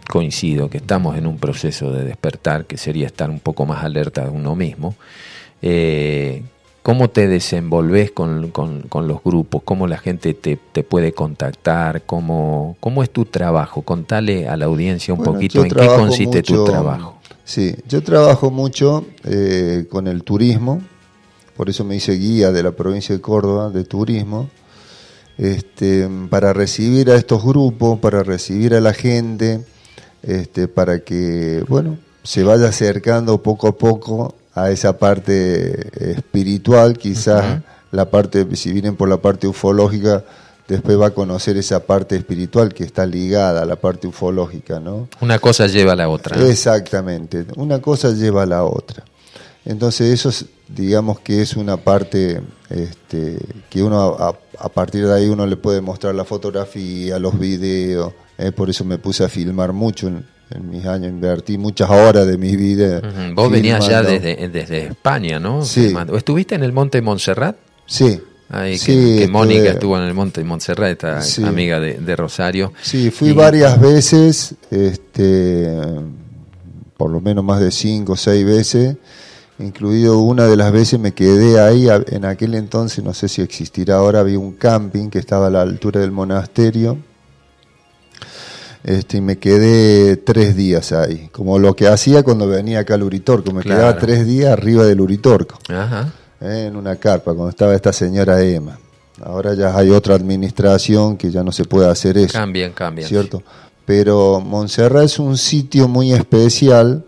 coincido 0.08 0.70
que 0.70 0.78
estamos 0.78 1.18
en 1.18 1.28
un 1.28 1.38
proceso 1.38 1.92
de 1.92 2.04
despertar, 2.04 2.66
que 2.66 2.78
sería 2.78 3.06
estar 3.06 3.30
un 3.30 3.40
poco 3.40 3.66
más 3.66 3.84
alerta 3.84 4.24
de 4.24 4.30
uno 4.32 4.56
mismo. 4.56 4.96
Eh, 5.62 6.44
¿Cómo 6.82 7.10
te 7.10 7.28
desenvolves 7.28 8.12
con, 8.12 8.50
con, 8.50 9.08
los 9.08 9.24
grupos? 9.24 9.62
¿Cómo 9.64 9.86
la 9.86 9.98
gente 9.98 10.34
te, 10.34 10.58
te 10.72 10.82
puede 10.82 11.12
contactar? 11.12 12.04
¿Cómo, 12.04 12.78
¿Cómo, 12.80 13.04
es 13.04 13.12
tu 13.12 13.26
trabajo? 13.26 13.82
Contale 13.82 14.48
a 14.48 14.58
la 14.58 14.66
audiencia 14.66 15.14
un 15.14 15.22
poquito 15.22 15.64
en 15.64 15.70
qué 15.70 15.86
consiste 15.86 16.42
tu 16.42 16.64
trabajo. 16.64 17.20
Sí, 17.44 17.76
yo 17.88 18.02
trabajo 18.02 18.50
mucho 18.50 19.06
eh, 19.26 19.86
con 19.90 20.08
el 20.08 20.24
turismo, 20.24 20.82
por 21.58 21.70
eso 21.70 21.84
me 21.84 21.96
hice 21.96 22.14
guía 22.14 22.52
de 22.52 22.64
la 22.64 22.72
provincia 22.72 23.14
de 23.14 23.22
Córdoba 23.22 23.70
de 23.70 23.84
turismo 23.84 24.50
este, 25.40 26.08
para 26.30 26.52
recibir 26.52 27.10
a 27.10 27.16
estos 27.16 27.44
grupos, 27.44 27.98
para 28.00 28.24
recibir 28.24 28.76
a 28.76 28.82
la 28.82 28.94
gente, 28.94 29.66
este, 30.22 30.68
para 30.68 31.00
que, 31.00 31.64
bueno, 31.68 31.98
se 32.24 32.44
vaya 32.44 32.68
acercando 32.68 33.42
poco 33.42 33.70
a 33.70 33.78
poco 33.78 34.36
a 34.54 34.70
esa 34.70 34.98
parte 34.98 36.12
espiritual, 36.12 36.98
quizás 36.98 37.62
la 37.92 38.10
parte, 38.12 38.46
si 38.58 38.74
vienen 38.74 38.98
por 38.98 39.08
la 39.08 39.18
parte 39.18 39.48
ufológica, 39.48 40.26
después 40.68 41.00
va 41.00 41.08
a 41.08 41.12
conocer 41.12 41.56
esa 41.56 41.86
parte 41.86 42.18
espiritual 42.18 42.74
que 42.74 42.84
está 42.84 43.06
ligada 43.06 43.62
a 43.62 43.66
la 43.66 43.78
parte 43.78 44.08
ufológica, 44.08 44.82
¿no? 44.82 45.08
Una 45.22 45.40
cosa 45.40 45.68
lleva 45.68 45.94
a 45.94 45.96
la 45.96 46.10
otra. 46.10 46.38
Exactamente, 46.50 47.46
una 47.56 47.80
cosa 47.80 48.12
lleva 48.12 48.44
a 48.44 48.46
la 48.46 48.66
otra. 48.66 49.06
Entonces 49.64 50.14
eso 50.26 50.46
digamos 50.76 51.20
que 51.20 51.42
es 51.42 51.56
una 51.56 51.78
parte 51.78 52.42
este, 52.70 53.38
que 53.70 53.82
uno 53.82 54.16
a, 54.20 54.70
partir 54.70 55.08
de 55.08 55.14
ahí 55.14 55.28
uno 55.28 55.46
le 55.48 55.58
puede 55.58 55.82
mostrar 55.82 56.14
la 56.14 56.26
fotografía, 56.26 57.18
los 57.18 57.38
videos, 57.38 58.14
eh, 58.38 58.52
por 58.52 58.70
eso 58.70 58.86
me 58.86 58.98
puse 58.98 59.24
a 59.24 59.30
filmar 59.30 59.74
mucho 59.74 60.08
en, 60.08 60.26
mis 60.70 60.84
años, 60.86 61.12
invertí 61.12 61.60
muchas 61.60 61.90
horas 61.92 62.26
de 62.26 62.36
mi 62.36 62.56
vida. 62.56 63.02
Vos 63.36 63.52
venías 63.52 63.88
ya 63.88 64.02
desde, 64.02 64.50
desde 64.50 64.88
España, 64.88 65.40
¿no? 65.40 65.64
Sí. 65.64 65.94
¿Estuviste 66.12 66.56
en 66.56 66.64
el 66.64 66.74
Monte 66.74 67.04
Montserrat? 67.04 67.56
Sí. 67.86 68.20
Que, 68.84 69.28
Mónica 69.30 69.70
estuvo 69.70 69.96
en 69.96 70.06
el 70.06 70.16
Monte 70.16 70.44
Montserrat, 70.44 71.04
esta 71.04 71.48
amiga 71.48 71.80
de, 71.80 72.16
Rosario. 72.16 72.74
Sí, 72.82 73.12
fui 73.12 73.32
varias 73.32 73.80
veces, 73.80 74.56
este, 74.72 75.72
por 76.98 77.12
lo 77.12 77.22
menos 77.22 77.44
más 77.44 77.60
de 77.62 77.70
cinco 77.70 78.14
o 78.14 78.18
seis 78.18 78.44
veces 78.44 78.96
incluido 79.60 80.20
una 80.20 80.46
de 80.46 80.56
las 80.56 80.72
veces 80.72 81.00
me 81.00 81.14
quedé 81.14 81.60
ahí, 81.60 81.88
en 82.08 82.26
aquel 82.26 82.56
entonces, 82.56 83.04
no 83.04 83.14
sé 83.14 83.28
si 83.28 83.42
existirá 83.42 83.98
ahora, 83.98 84.22
había 84.22 84.40
un 84.40 84.54
camping 84.54 85.10
que 85.10 85.20
estaba 85.20 85.48
a 85.48 85.50
la 85.50 85.62
altura 85.62 86.00
del 86.00 86.12
monasterio, 86.12 86.98
este, 88.84 89.18
y 89.18 89.22
me 89.22 89.38
quedé 89.38 90.16
tres 90.18 90.56
días 90.56 90.92
ahí, 90.94 91.30
como 91.32 91.60
lo 91.60 91.76
que 91.76 91.88
hacía 91.88 92.24
cuando 92.24 92.48
venía 92.48 92.80
acá 92.80 92.96
al 92.96 93.04
Uritorco, 93.04 93.52
me 93.52 93.62
quedaba 93.62 93.98
tres 93.98 94.26
días 94.26 94.54
arriba 94.54 94.86
del 94.86 95.02
Uritorco, 95.02 95.60
eh, 95.70 96.66
en 96.68 96.76
una 96.76 96.96
carpa, 96.96 97.34
cuando 97.34 97.50
estaba 97.50 97.76
esta 97.76 97.92
señora 97.92 98.42
Emma. 98.42 98.80
Ahora 99.22 99.54
ya 99.54 99.76
hay 99.76 99.90
otra 99.90 100.16
administración 100.16 101.18
que 101.18 101.30
ya 101.30 101.44
no 101.44 101.52
se 101.52 101.66
puede 101.66 101.90
hacer 101.90 102.18
eso. 102.18 102.32
Cambian, 102.32 102.72
cambian. 102.72 103.08
¿Cierto? 103.08 103.44
Pero 103.86 104.40
Montserrat 104.40 105.04
es 105.04 105.20
un 105.20 105.38
sitio 105.38 105.90
muy 105.90 106.14
especial 106.14 107.04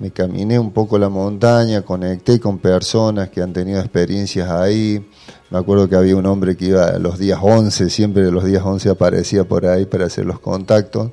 me 0.00 0.10
caminé 0.10 0.58
un 0.58 0.72
poco 0.72 0.98
la 0.98 1.10
montaña, 1.10 1.82
conecté 1.82 2.40
con 2.40 2.58
personas 2.58 3.28
que 3.28 3.42
han 3.42 3.52
tenido 3.52 3.80
experiencias 3.80 4.50
ahí. 4.50 5.06
Me 5.50 5.58
acuerdo 5.58 5.90
que 5.90 5.96
había 5.96 6.16
un 6.16 6.24
hombre 6.24 6.56
que 6.56 6.66
iba 6.66 6.98
los 6.98 7.18
días 7.18 7.38
11, 7.42 7.90
siempre 7.90 8.30
los 8.30 8.44
días 8.44 8.62
11 8.64 8.88
aparecía 8.88 9.44
por 9.44 9.66
ahí 9.66 9.84
para 9.84 10.06
hacer 10.06 10.24
los 10.24 10.40
contactos. 10.40 11.10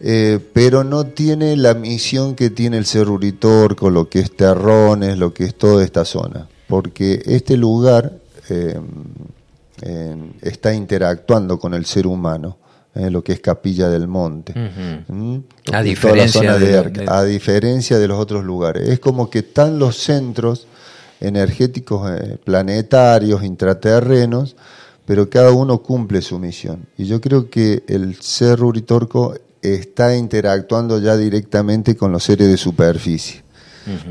Eh, 0.00 0.40
pero 0.52 0.82
no 0.82 1.04
tiene 1.04 1.56
la 1.56 1.74
misión 1.74 2.34
que 2.34 2.50
tiene 2.50 2.78
el 2.78 3.76
con 3.76 3.94
lo 3.94 4.08
que 4.08 4.18
es 4.18 4.34
Terrones, 4.34 5.16
lo 5.16 5.32
que 5.32 5.44
es 5.44 5.54
toda 5.54 5.84
esta 5.84 6.04
zona. 6.04 6.48
Porque 6.66 7.22
este 7.26 7.56
lugar, 7.56 8.14
eh, 8.48 8.80
está 10.42 10.74
interactuando 10.74 11.60
con 11.60 11.74
el 11.74 11.86
ser 11.86 12.08
humano. 12.08 12.58
Eh, 12.92 13.08
lo 13.08 13.22
que 13.22 13.32
es 13.32 13.40
Capilla 13.40 13.88
del 13.88 14.08
Monte. 14.08 14.52
¿Mm? 15.06 15.38
A, 15.72 15.82
diferencia 15.82 16.58
de, 16.58 17.06
a 17.06 17.22
diferencia 17.22 17.98
de 17.98 18.08
los 18.08 18.18
otros 18.18 18.44
lugares. 18.44 18.88
Es 18.88 18.98
como 18.98 19.30
que 19.30 19.40
están 19.40 19.78
los 19.78 19.96
centros 19.96 20.66
energéticos 21.20 22.10
eh, 22.10 22.36
planetarios, 22.42 23.44
intraterrenos, 23.44 24.56
pero 25.06 25.30
cada 25.30 25.52
uno 25.52 25.78
cumple 25.78 26.20
su 26.20 26.40
misión. 26.40 26.86
Y 26.98 27.04
yo 27.04 27.20
creo 27.20 27.48
que 27.48 27.84
el 27.86 28.16
Cerro 28.16 28.66
Uritorco 28.66 29.34
está 29.62 30.16
interactuando 30.16 30.98
ya 30.98 31.16
directamente 31.16 31.96
con 31.96 32.10
los 32.10 32.24
seres 32.24 32.48
de 32.48 32.56
superficie. 32.56 33.44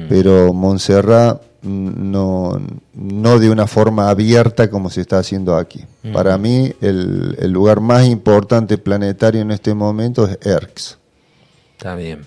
Pero 0.08 0.54
Montserrat 0.54 1.42
no, 1.62 2.62
no 2.94 3.40
de 3.40 3.50
una 3.50 3.68
forma 3.68 4.10
abierta 4.10 4.70
como 4.70 4.90
se 4.90 5.02
está 5.02 5.20
haciendo 5.20 5.56
aquí. 5.58 5.84
Para 6.14 6.38
mí, 6.38 6.72
el, 6.82 7.36
el, 7.40 7.52
lugar 7.52 7.80
más 7.82 8.06
importante 8.06 8.78
planetario 8.78 9.42
en 9.42 9.52
este 9.52 9.74
momento 9.74 10.28
es 10.28 10.40
ERX. 10.46 10.98
Está 11.78 11.96
bien. 11.96 12.26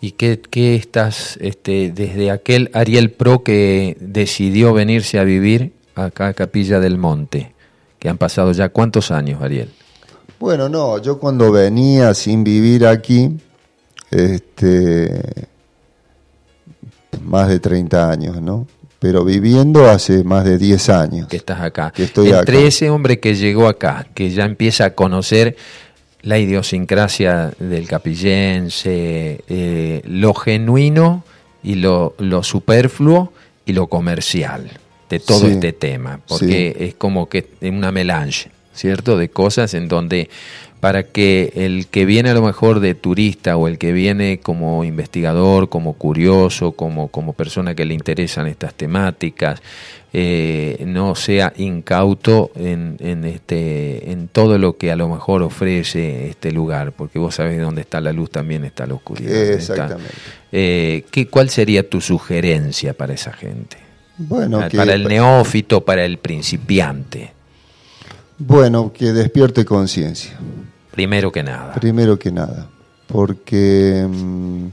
¿Y 0.00 0.12
qué, 0.12 0.38
qué, 0.38 0.74
estás, 0.74 1.38
este, 1.40 1.90
desde 1.90 2.30
aquel 2.30 2.70
Ariel 2.74 3.10
Pro 3.10 3.42
que 3.42 3.96
decidió 4.00 4.74
venirse 4.74 5.18
a 5.18 5.24
vivir 5.24 5.72
acá 5.94 6.28
a 6.28 6.34
Capilla 6.34 6.80
del 6.80 6.98
Monte? 6.98 7.54
Que 7.98 8.08
han 8.08 8.18
pasado 8.18 8.52
ya 8.52 8.68
cuántos 8.68 9.10
años, 9.10 9.40
Ariel? 9.42 9.70
Bueno, 10.38 10.68
no, 10.68 10.98
yo 10.98 11.18
cuando 11.18 11.50
venía 11.50 12.12
sin 12.12 12.44
vivir 12.44 12.86
aquí, 12.86 13.30
este, 14.10 15.46
más 17.34 17.48
de 17.48 17.58
30 17.58 18.10
años, 18.12 18.40
¿no? 18.40 18.68
Pero 19.00 19.24
viviendo 19.24 19.90
hace 19.90 20.22
más 20.22 20.44
de 20.44 20.56
10 20.56 20.88
años. 20.90 21.26
Que 21.26 21.36
estás 21.36 21.60
acá. 21.60 21.92
Entre 21.96 22.68
ese 22.68 22.90
hombre 22.90 23.18
que 23.18 23.34
llegó 23.34 23.66
acá, 23.66 24.06
que 24.14 24.30
ya 24.30 24.44
empieza 24.44 24.84
a 24.84 24.90
conocer 24.94 25.56
la 26.22 26.38
idiosincrasia 26.38 27.52
del 27.58 27.88
capillense, 27.88 29.42
eh, 29.48 30.00
lo 30.06 30.32
genuino 30.32 31.24
y 31.64 31.74
lo, 31.74 32.14
superfluo 32.42 33.32
y 33.66 33.72
lo 33.72 33.88
comercial 33.88 34.70
de 35.10 35.18
todo 35.18 35.48
este 35.48 35.72
tema, 35.72 36.20
porque 36.28 36.76
es 36.78 36.94
como 36.94 37.28
que 37.28 37.50
una 37.62 37.90
melange, 37.90 38.50
¿cierto? 38.72 39.18
De 39.18 39.28
cosas 39.28 39.74
en 39.74 39.88
donde 39.88 40.30
para 40.84 41.04
que 41.04 41.50
el 41.56 41.86
que 41.86 42.04
viene 42.04 42.28
a 42.28 42.34
lo 42.34 42.42
mejor 42.42 42.80
de 42.80 42.94
turista 42.94 43.56
o 43.56 43.68
el 43.68 43.78
que 43.78 43.90
viene 43.92 44.40
como 44.40 44.84
investigador, 44.84 45.70
como 45.70 45.94
curioso, 45.94 46.72
como, 46.72 47.08
como 47.08 47.32
persona 47.32 47.74
que 47.74 47.86
le 47.86 47.94
interesan 47.94 48.46
estas 48.48 48.74
temáticas, 48.74 49.62
eh, 50.12 50.84
no 50.86 51.14
sea 51.14 51.54
incauto 51.56 52.50
en, 52.54 52.98
en, 53.00 53.24
este, 53.24 54.12
en 54.12 54.28
todo 54.28 54.58
lo 54.58 54.76
que 54.76 54.92
a 54.92 54.96
lo 54.96 55.08
mejor 55.08 55.40
ofrece 55.40 56.28
este 56.28 56.52
lugar, 56.52 56.92
porque 56.92 57.18
vos 57.18 57.36
sabés 57.36 57.58
dónde 57.62 57.80
está 57.80 58.02
la 58.02 58.12
luz 58.12 58.28
también 58.28 58.62
está 58.66 58.86
la 58.86 58.92
oscuridad. 58.92 59.34
Exactamente. 59.34 60.12
Eh, 60.52 61.06
¿qué, 61.10 61.28
¿Cuál 61.28 61.48
sería 61.48 61.88
tu 61.88 62.02
sugerencia 62.02 62.92
para 62.92 63.14
esa 63.14 63.32
gente? 63.32 63.78
Bueno, 64.18 64.60
para 64.76 64.92
el 64.92 65.08
neófito, 65.08 65.82
para 65.82 66.04
el 66.04 66.18
principiante. 66.18 67.32
Bueno, 68.36 68.92
que 68.92 69.14
despierte 69.14 69.64
conciencia. 69.64 70.38
Primero 70.94 71.32
que 71.32 71.42
nada. 71.42 71.74
Primero 71.74 72.16
que 72.18 72.30
nada. 72.30 72.68
Porque 73.08 74.06
mm, 74.08 74.66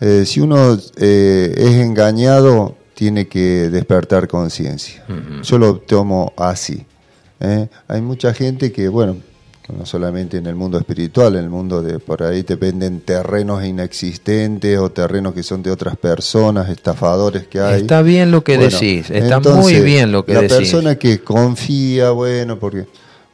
eh, 0.00 0.24
si 0.24 0.40
uno 0.40 0.78
eh, 0.96 1.54
es 1.56 1.74
engañado, 1.74 2.76
tiene 2.94 3.26
que 3.26 3.68
despertar 3.68 4.28
conciencia. 4.28 5.04
Yo 5.42 5.58
lo 5.58 5.78
tomo 5.80 6.32
así. 6.36 6.86
¿eh? 7.40 7.68
Hay 7.88 8.00
mucha 8.02 8.32
gente 8.32 8.70
que, 8.70 8.88
bueno, 8.88 9.16
no 9.76 9.84
solamente 9.84 10.36
en 10.36 10.46
el 10.46 10.54
mundo 10.54 10.78
espiritual, 10.78 11.34
en 11.34 11.42
el 11.42 11.50
mundo 11.50 11.82
de 11.82 11.98
por 11.98 12.22
ahí 12.22 12.44
te 12.44 12.54
venden 12.54 13.00
terrenos 13.00 13.64
inexistentes 13.64 14.78
o 14.78 14.90
terrenos 14.90 15.34
que 15.34 15.42
son 15.42 15.60
de 15.62 15.72
otras 15.72 15.96
personas, 15.96 16.68
estafadores 16.68 17.48
que 17.48 17.58
hay. 17.58 17.80
Está 17.80 18.00
bien 18.02 18.30
lo 18.30 18.44
que 18.44 18.58
decís, 18.58 19.10
está 19.10 19.40
muy 19.40 19.80
bien 19.80 20.12
lo 20.12 20.24
que 20.24 20.34
decís. 20.34 20.50
La 20.52 20.56
persona 20.56 20.94
que 20.96 21.18
confía, 21.18 22.10
bueno, 22.10 22.58
porque 22.58 22.86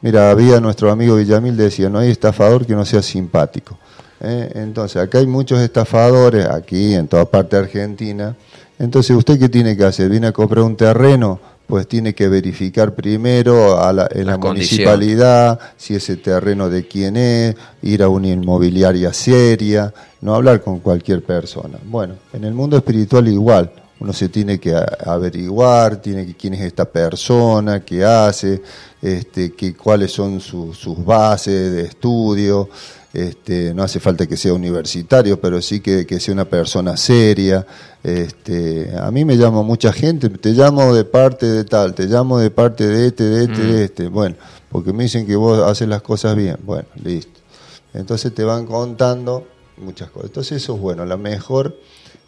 Mira, 0.03 0.31
había 0.31 0.59
nuestro 0.59 0.91
amigo 0.91 1.15
Villamil 1.15 1.55
decía, 1.55 1.89
no 1.89 1.99
hay 1.99 2.11
estafador 2.11 2.65
que 2.65 2.75
no 2.75 2.83
sea 2.83 3.01
simpático. 3.01 3.79
¿eh? 4.19 4.51
Entonces, 4.55 5.01
acá 5.01 5.19
hay 5.19 5.27
muchos 5.27 5.61
estafadores, 5.61 6.45
aquí 6.45 6.93
en 6.93 7.07
toda 7.07 7.23
parte 7.23 7.55
de 7.55 7.61
Argentina. 7.61 8.35
Entonces, 8.77 9.15
¿usted 9.15 9.39
qué 9.39 9.47
tiene 9.47 9.77
que 9.77 9.85
hacer? 9.85 10.09
¿Viene 10.09 10.27
a 10.27 10.33
comprar 10.33 10.65
un 10.65 10.75
terreno? 10.75 11.39
Pues 11.65 11.87
tiene 11.87 12.13
que 12.13 12.27
verificar 12.27 12.93
primero 12.93 13.81
a 13.81 13.93
la, 13.93 14.09
en 14.11 14.27
la, 14.27 14.37
municipalidad 14.37 15.57
si 15.77 15.95
ese 15.95 16.17
terreno 16.17 16.69
de 16.69 16.85
quién 16.85 17.15
es, 17.15 17.55
ir 17.81 18.03
a 18.03 18.09
una 18.09 18.27
inmobiliaria 18.27 19.13
seria, 19.13 19.93
no 20.19 20.35
hablar 20.35 20.61
con 20.61 20.79
cualquier 20.79 21.23
persona. 21.23 21.77
Bueno, 21.85 22.15
en 22.33 22.43
el 22.43 22.53
mundo 22.53 22.75
espiritual 22.75 23.29
igual 23.29 23.71
uno 23.99 24.11
se 24.11 24.29
tiene 24.29 24.59
que 24.59 24.75
averiguar, 25.05 26.01
tiene 26.01 26.25
que 26.25 26.35
quién 26.35 26.53
es 26.55 26.61
esta 26.61 26.85
persona, 26.85 27.85
qué 27.85 28.03
hace, 28.03 28.61
este, 29.01 29.53
que, 29.53 29.75
cuáles 29.75 30.11
son 30.11 30.39
sus 30.39 31.05
bases 31.05 31.71
de 31.71 31.83
estudio. 31.83 32.69
Este, 33.13 33.75
no 33.75 33.83
hace 33.83 33.99
falta 33.99 34.25
que 34.25 34.35
sea 34.35 34.53
universitario, 34.53 35.39
pero 35.39 35.61
sí 35.61 35.81
que, 35.81 36.19
sea 36.19 36.33
una 36.33 36.45
persona 36.45 36.97
seria. 36.97 37.65
Este, 38.03 38.91
a 38.99 39.11
mí 39.11 39.23
me 39.23 39.37
llama 39.37 39.61
mucha 39.61 39.93
gente, 39.93 40.29
te 40.29 40.49
llamo 40.49 40.93
de 40.95 41.05
parte 41.05 41.45
de 41.45 41.63
tal, 41.63 41.93
te 41.93 42.07
llamo 42.07 42.39
de 42.39 42.49
parte 42.49 42.87
de 42.87 43.07
este, 43.07 43.23
de 43.23 43.43
este, 43.43 43.61
de 43.61 43.73
mm. 43.73 43.83
este. 43.83 44.07
Bueno, 44.07 44.35
porque 44.69 44.91
me 44.91 45.03
dicen 45.03 45.27
que 45.27 45.35
vos 45.35 45.59
haces 45.59 45.87
las 45.87 46.01
cosas 46.01 46.35
bien. 46.35 46.57
Bueno, 46.63 46.87
listo. 47.03 47.39
Entonces 47.93 48.33
te 48.33 48.43
van 48.43 48.65
contando 48.65 49.47
muchas 49.77 50.09
cosas. 50.09 50.29
Entonces 50.29 50.63
eso 50.63 50.73
es 50.73 50.81
bueno. 50.81 51.05
La 51.05 51.15
mejor 51.15 51.77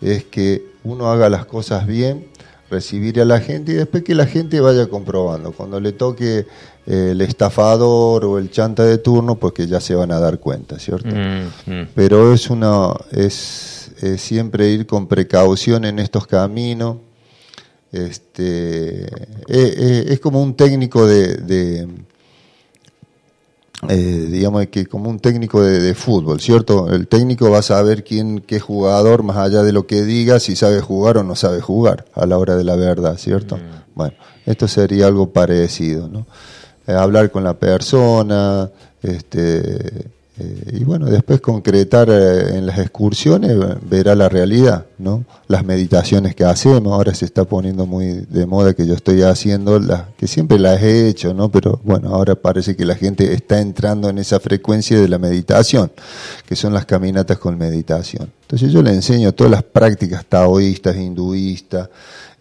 es 0.02 0.24
que 0.26 0.64
uno 0.84 1.10
haga 1.12 1.30
las 1.30 1.46
cosas 1.46 1.88
bien, 1.88 2.28
recibir 2.70 3.22
a 3.22 3.26
la 3.26 3.40
gente 3.40 3.74
y 3.74 3.76
después 3.76 4.04
que 4.04 4.16
la 4.16 4.26
gente 4.26 4.60
vaya 4.60 4.88
comprobando. 4.88 5.52
Cuando 5.52 5.80
le 5.80 5.92
toque 5.92 6.46
eh, 6.86 7.10
el 7.12 7.22
estafador 7.22 8.26
o 8.26 8.38
el 8.38 8.50
chanta 8.50 8.84
de 8.84 8.98
turno, 8.98 9.36
pues 9.36 9.54
que 9.54 9.68
ya 9.68 9.80
se 9.80 9.96
van 9.96 10.12
a 10.12 10.20
dar 10.20 10.40
cuenta, 10.40 10.80
¿cierto? 10.80 11.16
Mm, 11.16 11.72
mm. 11.72 11.88
Pero 11.96 12.34
es 12.34 12.50
una 12.50 12.94
es, 13.12 13.92
siempre 14.18 14.70
ir 14.70 14.86
con 14.86 15.08
precaución 15.08 15.86
en 15.86 16.00
estos 16.00 16.28
caminos. 16.28 16.98
Este, 17.92 19.06
eh, 19.06 19.08
eh, 19.48 20.06
es 20.10 20.20
como 20.20 20.42
un 20.42 20.56
técnico 20.56 21.08
de 21.08 21.88
eh, 23.90 24.28
digamos 24.32 24.66
que 24.68 24.86
como 24.86 25.10
un 25.10 25.20
técnico 25.20 25.62
de, 25.62 25.94
fútbol, 25.94 26.40
¿cierto? 26.40 26.90
El 26.92 27.08
técnico 27.08 27.50
va 27.50 27.60
a 27.60 27.64
saber 27.64 28.04
quién, 28.04 28.40
qué 28.40 28.60
jugador, 28.60 29.24
más 29.24 29.38
allá 29.38 29.64
de 29.64 29.72
lo 29.72 29.86
que 29.86 30.04
diga, 30.04 30.40
si 30.40 30.56
sabe 30.56 30.82
jugar 30.82 31.18
o 31.18 31.24
no 31.24 31.36
sabe 31.36 31.62
jugar 31.62 32.06
a 32.14 32.26
la 32.26 32.38
hora 32.38 32.56
de 32.56 32.64
la 32.64 32.76
verdad, 32.76 33.18
¿cierto? 33.18 33.58
Mm. 33.58 33.60
Bueno, 33.96 34.16
esto 34.46 34.68
sería 34.68 35.08
algo 35.08 35.32
parecido, 35.32 36.08
¿no? 36.08 36.26
Eh, 36.88 36.94
hablar 36.94 37.32
con 37.32 37.44
la 37.44 37.56
persona, 37.56 38.70
este, 39.02 40.08
eh, 40.38 40.80
y 40.80 40.84
bueno, 40.84 41.06
después 41.06 41.40
concretar 41.40 42.10
eh, 42.10 42.58
en 42.58 42.66
las 42.66 42.78
excursiones 42.80 43.58
verá 43.90 44.16
la 44.16 44.28
realidad, 44.28 44.86
¿no? 44.98 45.24
Las 45.48 45.64
meditaciones 45.64 46.36
que 46.36 46.44
hacemos, 46.44 46.92
ahora 46.92 47.14
se 47.14 47.24
está 47.24 47.46
poniendo 47.46 47.86
muy 47.86 48.26
de 48.30 48.46
moda 48.46 48.74
que 48.74 48.86
yo 48.86 48.96
estoy 48.96 49.22
haciendo, 49.22 49.80
las, 49.80 50.04
que 50.18 50.28
siempre 50.28 50.60
las 50.60 50.82
he 50.82 51.08
hecho, 51.08 51.34
¿no? 51.34 51.50
Pero 51.50 51.80
bueno, 51.86 52.14
ahora 52.14 52.36
parece 52.36 52.76
que 52.76 52.84
la 52.84 52.96
gente 52.96 53.34
está 53.34 53.62
entrando 53.62 54.10
en 54.10 54.18
esa 54.18 54.42
frecuencia 54.42 55.00
de 55.00 55.08
la 55.08 55.20
meditación, 55.20 55.90
que 56.46 56.58
son 56.58 56.74
las 56.74 56.86
caminatas 56.86 57.38
con 57.38 57.58
meditación. 57.58 58.30
Entonces 58.42 58.74
yo 58.74 58.82
le 58.82 58.92
enseño 58.92 59.32
todas 59.32 59.52
las 59.52 59.64
prácticas 59.64 60.26
taoístas, 60.26 60.98
hinduistas, 60.98 61.90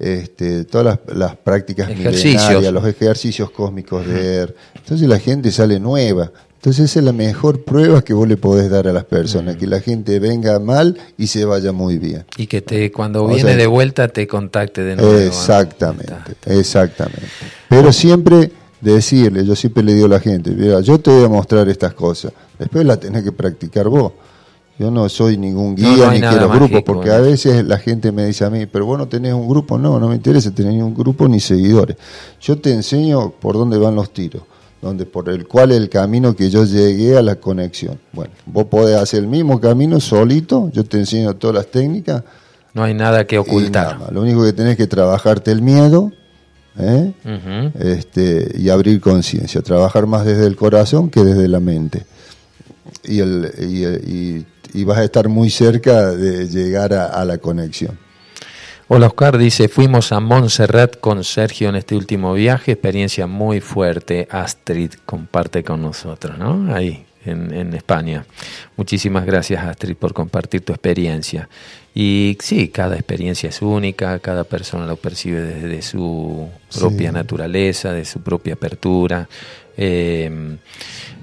este, 0.00 0.64
todas 0.64 0.98
las, 1.06 1.36
prácticas 1.36 1.88
milenarias, 1.88 2.72
los 2.72 2.86
ejercicios 2.86 3.52
cósmicos 3.52 4.04
de 4.04 4.36
ER. 4.38 4.56
Entonces 4.74 5.08
la 5.08 5.20
gente 5.20 5.52
sale 5.52 5.78
nueva, 5.78 6.32
entonces 6.64 6.92
esa 6.92 7.00
es 7.00 7.04
la 7.04 7.12
mejor 7.12 7.62
prueba 7.62 8.00
que 8.00 8.14
vos 8.14 8.26
le 8.26 8.38
podés 8.38 8.70
dar 8.70 8.88
a 8.88 8.92
las 8.94 9.04
personas, 9.04 9.56
que 9.56 9.66
la 9.66 9.80
gente 9.80 10.18
venga 10.18 10.58
mal 10.58 10.96
y 11.18 11.26
se 11.26 11.44
vaya 11.44 11.72
muy 11.72 11.98
bien. 11.98 12.24
Y 12.38 12.46
que 12.46 12.62
te 12.62 12.90
cuando 12.90 13.26
viene 13.26 13.54
de 13.54 13.66
vuelta 13.66 14.08
te 14.08 14.26
contacte 14.26 14.82
de 14.82 14.96
nuevo. 14.96 15.14
Exactamente, 15.14 16.14
exactamente. 16.46 17.20
Pero 17.68 17.92
siempre 17.92 18.50
decirle, 18.80 19.44
yo 19.44 19.54
siempre 19.54 19.82
le 19.82 19.92
digo 19.92 20.06
a 20.06 20.08
la 20.08 20.20
gente, 20.20 20.52
mira, 20.52 20.80
yo 20.80 20.98
te 20.98 21.10
voy 21.10 21.24
a 21.24 21.28
mostrar 21.28 21.68
estas 21.68 21.92
cosas, 21.92 22.32
después 22.58 22.86
las 22.86 22.98
tenés 22.98 23.24
que 23.24 23.32
practicar 23.32 23.90
vos. 23.90 24.12
Yo 24.78 24.90
no 24.90 25.06
soy 25.10 25.36
ningún 25.36 25.74
guía 25.74 26.10
ni 26.12 26.20
quiero 26.20 26.48
grupos, 26.48 26.82
porque 26.82 27.10
a 27.10 27.20
veces 27.20 27.62
la 27.66 27.76
gente 27.76 28.10
me 28.10 28.24
dice 28.24 28.46
a 28.46 28.48
mí, 28.48 28.64
pero 28.64 28.86
vos 28.86 28.96
no 28.96 29.06
tenés 29.06 29.34
un 29.34 29.46
grupo, 29.46 29.76
no, 29.76 30.00
no 30.00 30.08
me 30.08 30.14
interesa 30.14 30.50
tener 30.50 30.72
ni 30.72 30.80
un 30.80 30.94
grupo 30.94 31.28
ni 31.28 31.40
seguidores. 31.40 31.98
Yo 32.40 32.56
te 32.56 32.72
enseño 32.72 33.32
por 33.32 33.52
dónde 33.52 33.76
van 33.76 33.94
los 33.94 34.14
tiros 34.14 34.44
donde 34.84 35.06
por 35.06 35.30
el 35.30 35.48
cual 35.48 35.72
el 35.72 35.88
camino 35.88 36.36
que 36.36 36.50
yo 36.50 36.64
llegué 36.64 37.16
a 37.16 37.22
la 37.22 37.36
conexión. 37.36 37.98
Bueno, 38.12 38.34
vos 38.44 38.66
podés 38.66 38.96
hacer 38.96 39.20
el 39.20 39.26
mismo 39.26 39.58
camino 39.58 39.98
solito, 39.98 40.70
yo 40.74 40.84
te 40.84 40.98
enseño 40.98 41.34
todas 41.36 41.56
las 41.56 41.66
técnicas. 41.68 42.22
No 42.74 42.84
hay 42.84 42.92
nada 42.92 43.26
que 43.26 43.38
ocultar. 43.38 44.12
Lo 44.12 44.20
único 44.20 44.44
que 44.44 44.52
tenés 44.52 44.76
que 44.76 44.86
trabajarte 44.86 45.52
el 45.52 45.62
miedo 45.62 46.12
¿eh? 46.78 47.12
este, 47.80 48.52
y 48.58 48.68
abrir 48.68 49.00
conciencia, 49.00 49.62
trabajar 49.62 50.06
más 50.06 50.26
desde 50.26 50.46
el 50.46 50.54
corazón 50.54 51.08
que 51.08 51.24
desde 51.24 51.48
la 51.48 51.60
mente. 51.60 52.04
Y, 53.04 53.20
el, 53.20 54.44
y, 54.74 54.84
vas 54.84 54.98
a 54.98 55.04
estar 55.04 55.30
muy 55.30 55.48
cerca 55.48 56.10
de 56.10 56.46
llegar 56.46 56.92
a, 56.92 57.24
la 57.24 57.38
conexión. 57.38 57.98
Hola 58.86 59.06
Oscar 59.06 59.38
dice, 59.38 59.68
fuimos 59.68 60.12
a 60.12 60.20
Montserrat 60.20 61.00
con 61.00 61.24
Sergio 61.24 61.70
en 61.70 61.76
este 61.76 61.96
último 61.96 62.34
viaje, 62.34 62.72
experiencia 62.72 63.26
muy 63.26 63.62
fuerte, 63.62 64.28
Astrid 64.30 64.92
comparte 65.06 65.64
con 65.64 65.80
nosotros, 65.80 66.36
¿no? 66.36 66.74
Ahí, 66.74 67.06
en, 67.24 67.72
España. 67.72 68.26
Muchísimas 68.76 69.24
gracias 69.24 69.64
Astrid 69.64 69.96
por 69.96 70.12
compartir 70.12 70.66
tu 70.66 70.74
experiencia. 70.74 71.48
Y 71.94 72.36
sí, 72.40 72.68
cada 72.68 72.96
experiencia 72.96 73.48
es 73.48 73.62
única, 73.62 74.18
cada 74.18 74.44
persona 74.44 74.84
lo 74.84 74.96
percibe 74.96 75.40
desde 75.40 75.80
su 75.80 76.50
propia 76.78 77.10
naturaleza, 77.10 77.94
de 77.94 78.04
su 78.04 78.20
propia 78.20 78.52
apertura. 78.52 79.30
Eh, 79.76 80.58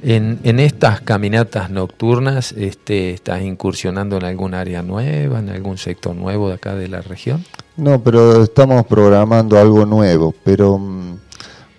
en, 0.04 0.60
estas 0.60 1.02
caminatas 1.02 1.70
nocturnas, 1.70 2.54
este, 2.54 3.12
¿estás 3.12 3.42
incursionando 3.44 4.18
en 4.18 4.24
algún 4.24 4.54
área 4.54 4.82
nueva, 4.82 5.40
en 5.40 5.50
algún 5.50 5.78
sector 5.78 6.16
nuevo 6.16 6.48
de 6.50 6.56
acá 6.56 6.76
de 6.76 6.88
la 6.88 7.02
región? 7.02 7.46
No, 7.78 8.02
pero 8.02 8.44
estamos 8.44 8.86
programando 8.88 9.60
algo 9.60 9.86
nuevo, 9.86 10.34
pero 10.44 10.80
mm, 10.80 11.18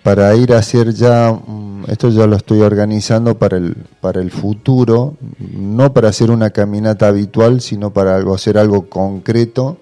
para 0.03 0.33
ir 0.35 0.53
a 0.53 0.59
hacer 0.59 0.93
ya, 0.93 1.33
mm, 1.33 1.85
esto 1.89 2.09
ya 2.09 2.25
lo 2.25 2.37
estoy 2.37 2.61
organizando 2.61 3.37
para 3.37 3.57
el, 3.57 3.75
para 3.99 4.21
el 4.21 4.31
futuro, 4.31 5.15
no 5.37 5.93
para 5.93 6.09
hacer 6.09 6.31
una 6.31 6.51
caminata 6.51 7.07
habitual, 7.07 7.59
sino 7.59 7.91
para 7.91 8.15
algo, 8.15 8.33
hacer 8.33 8.57
algo 8.57 8.87
concreto, 8.87 9.77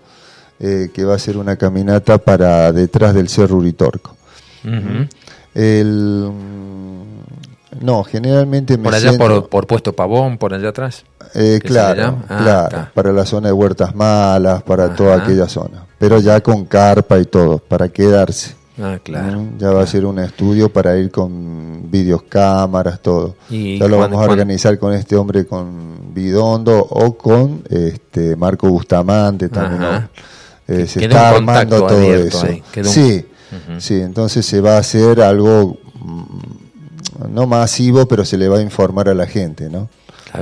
eh, 0.59 0.89
que 0.93 1.03
va 1.03 1.15
a 1.15 1.19
ser 1.19 1.37
una 1.37 1.57
caminata 1.57 2.17
para 2.17 2.71
detrás 2.71 3.13
del 3.13 3.29
Cerro 3.29 3.57
Uritorco. 3.57 4.15
El, 5.53 6.31
mm, 6.31 7.81
no, 7.85 8.03
generalmente 8.03 8.77
me 8.77 8.83
¿Por 8.83 8.95
allá 8.95 9.17
por, 9.17 9.67
Puesto 9.67 9.93
Pavón, 9.93 10.37
por 10.37 10.53
allá 10.53 10.69
atrás? 10.69 11.03
Eh, 11.33 11.59
claro, 11.63 12.19
ah, 12.29 12.37
claro, 12.37 12.87
para 12.93 13.11
la 13.11 13.25
zona 13.25 13.47
de 13.47 13.53
Huertas 13.53 13.95
Malas, 13.95 14.61
para 14.63 14.93
toda 14.93 15.23
aquella 15.23 15.47
zona, 15.47 15.85
pero 15.97 16.19
ya 16.19 16.41
con 16.41 16.65
carpa 16.65 17.19
y 17.19 17.25
todo, 17.25 17.59
para 17.59 17.89
quedarse. 17.89 18.55
Ah, 18.81 18.99
claro. 19.03 19.43
Ya 19.57 19.69
va 19.71 19.83
a 19.83 19.87
ser 19.87 20.05
un 20.05 20.19
estudio 20.19 20.69
para 20.69 20.97
ir 20.97 21.11
con 21.11 21.91
videos, 21.91 22.23
cámaras, 22.23 22.99
todo. 22.99 23.35
ya 23.49 23.87
lo 23.87 23.99
vamos 23.99 24.21
a 24.21 24.29
organizar 24.29 24.77
con 24.79 24.93
este 24.93 25.15
hombre, 25.15 25.45
con 25.45 26.13
Bidondo 26.13 26.79
o 26.79 27.15
con 27.15 27.63
este 27.69 28.35
Marco 28.35 28.67
Bustamante 28.69 29.49
también. 29.49 30.09
Eh, 30.67 30.87
se 30.87 31.03
está 31.03 31.31
armando 31.31 31.85
todo 31.85 32.15
eso. 32.15 32.47
Sí, 32.83 33.25
sí, 33.79 33.95
entonces 33.95 34.45
se 34.45 34.61
va 34.61 34.75
a 34.75 34.79
hacer 34.79 35.21
algo 35.21 35.77
mm, 36.03 37.33
no 37.33 37.47
masivo, 37.47 38.07
pero 38.07 38.25
se 38.25 38.37
le 38.37 38.47
va 38.47 38.57
a 38.57 38.61
informar 38.61 39.09
a 39.09 39.13
la 39.13 39.27
gente, 39.27 39.69
¿no? 39.69 39.89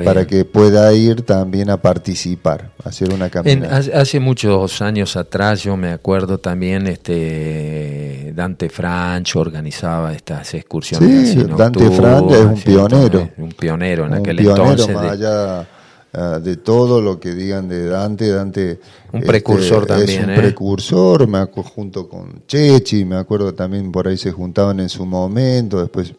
para 0.03 0.27
que 0.27 0.45
pueda 0.45 0.93
ir 0.93 1.23
también 1.23 1.69
a 1.69 1.77
participar, 1.77 2.71
hacer 2.83 3.11
una 3.11 3.29
caminata. 3.29 3.77
hace 3.99 4.19
muchos 4.19 4.81
años 4.81 5.15
atrás, 5.15 5.63
yo 5.63 5.75
me 5.77 5.91
acuerdo 5.91 6.37
también, 6.37 6.87
este 6.87 8.31
Dante 8.35 8.69
Francho 8.69 9.39
organizaba 9.39 10.13
estas 10.13 10.53
excursiones. 10.53 11.31
Sí, 11.31 11.43
Dante 11.57 11.89
Francho 11.89 12.35
es 12.35 12.45
un 12.45 12.61
pionero. 12.61 13.29
Un 13.37 13.51
pionero 13.51 14.05
en 14.05 14.13
aquel 14.13 14.39
entonces. 14.39 14.95
Más 14.95 15.11
allá 15.11 15.67
ah, 16.13 16.39
de 16.39 16.57
todo 16.57 17.01
lo 17.01 17.19
que 17.19 17.33
digan 17.33 17.67
de 17.67 17.85
Dante, 17.87 18.29
Dante 18.29 18.79
un 19.11 19.21
precursor 19.21 19.83
este, 19.83 19.93
también, 19.93 20.21
es 20.21 20.25
un 20.25 20.31
¿eh? 20.31 20.37
precursor, 20.37 21.27
me 21.27 21.39
acuerdo 21.39 21.69
junto 21.71 22.09
con 22.09 22.43
Chechi, 22.47 23.05
me 23.05 23.15
acuerdo 23.15 23.53
también 23.53 23.91
por 23.91 24.07
ahí 24.07 24.17
se 24.17 24.31
juntaban 24.31 24.79
en 24.79 24.89
su 24.89 25.05
momento, 25.05 25.79
después 25.79 26.13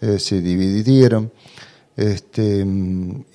eh, 0.00 0.18
se 0.18 0.40
dividieron. 0.40 1.30
Este, 1.96 2.66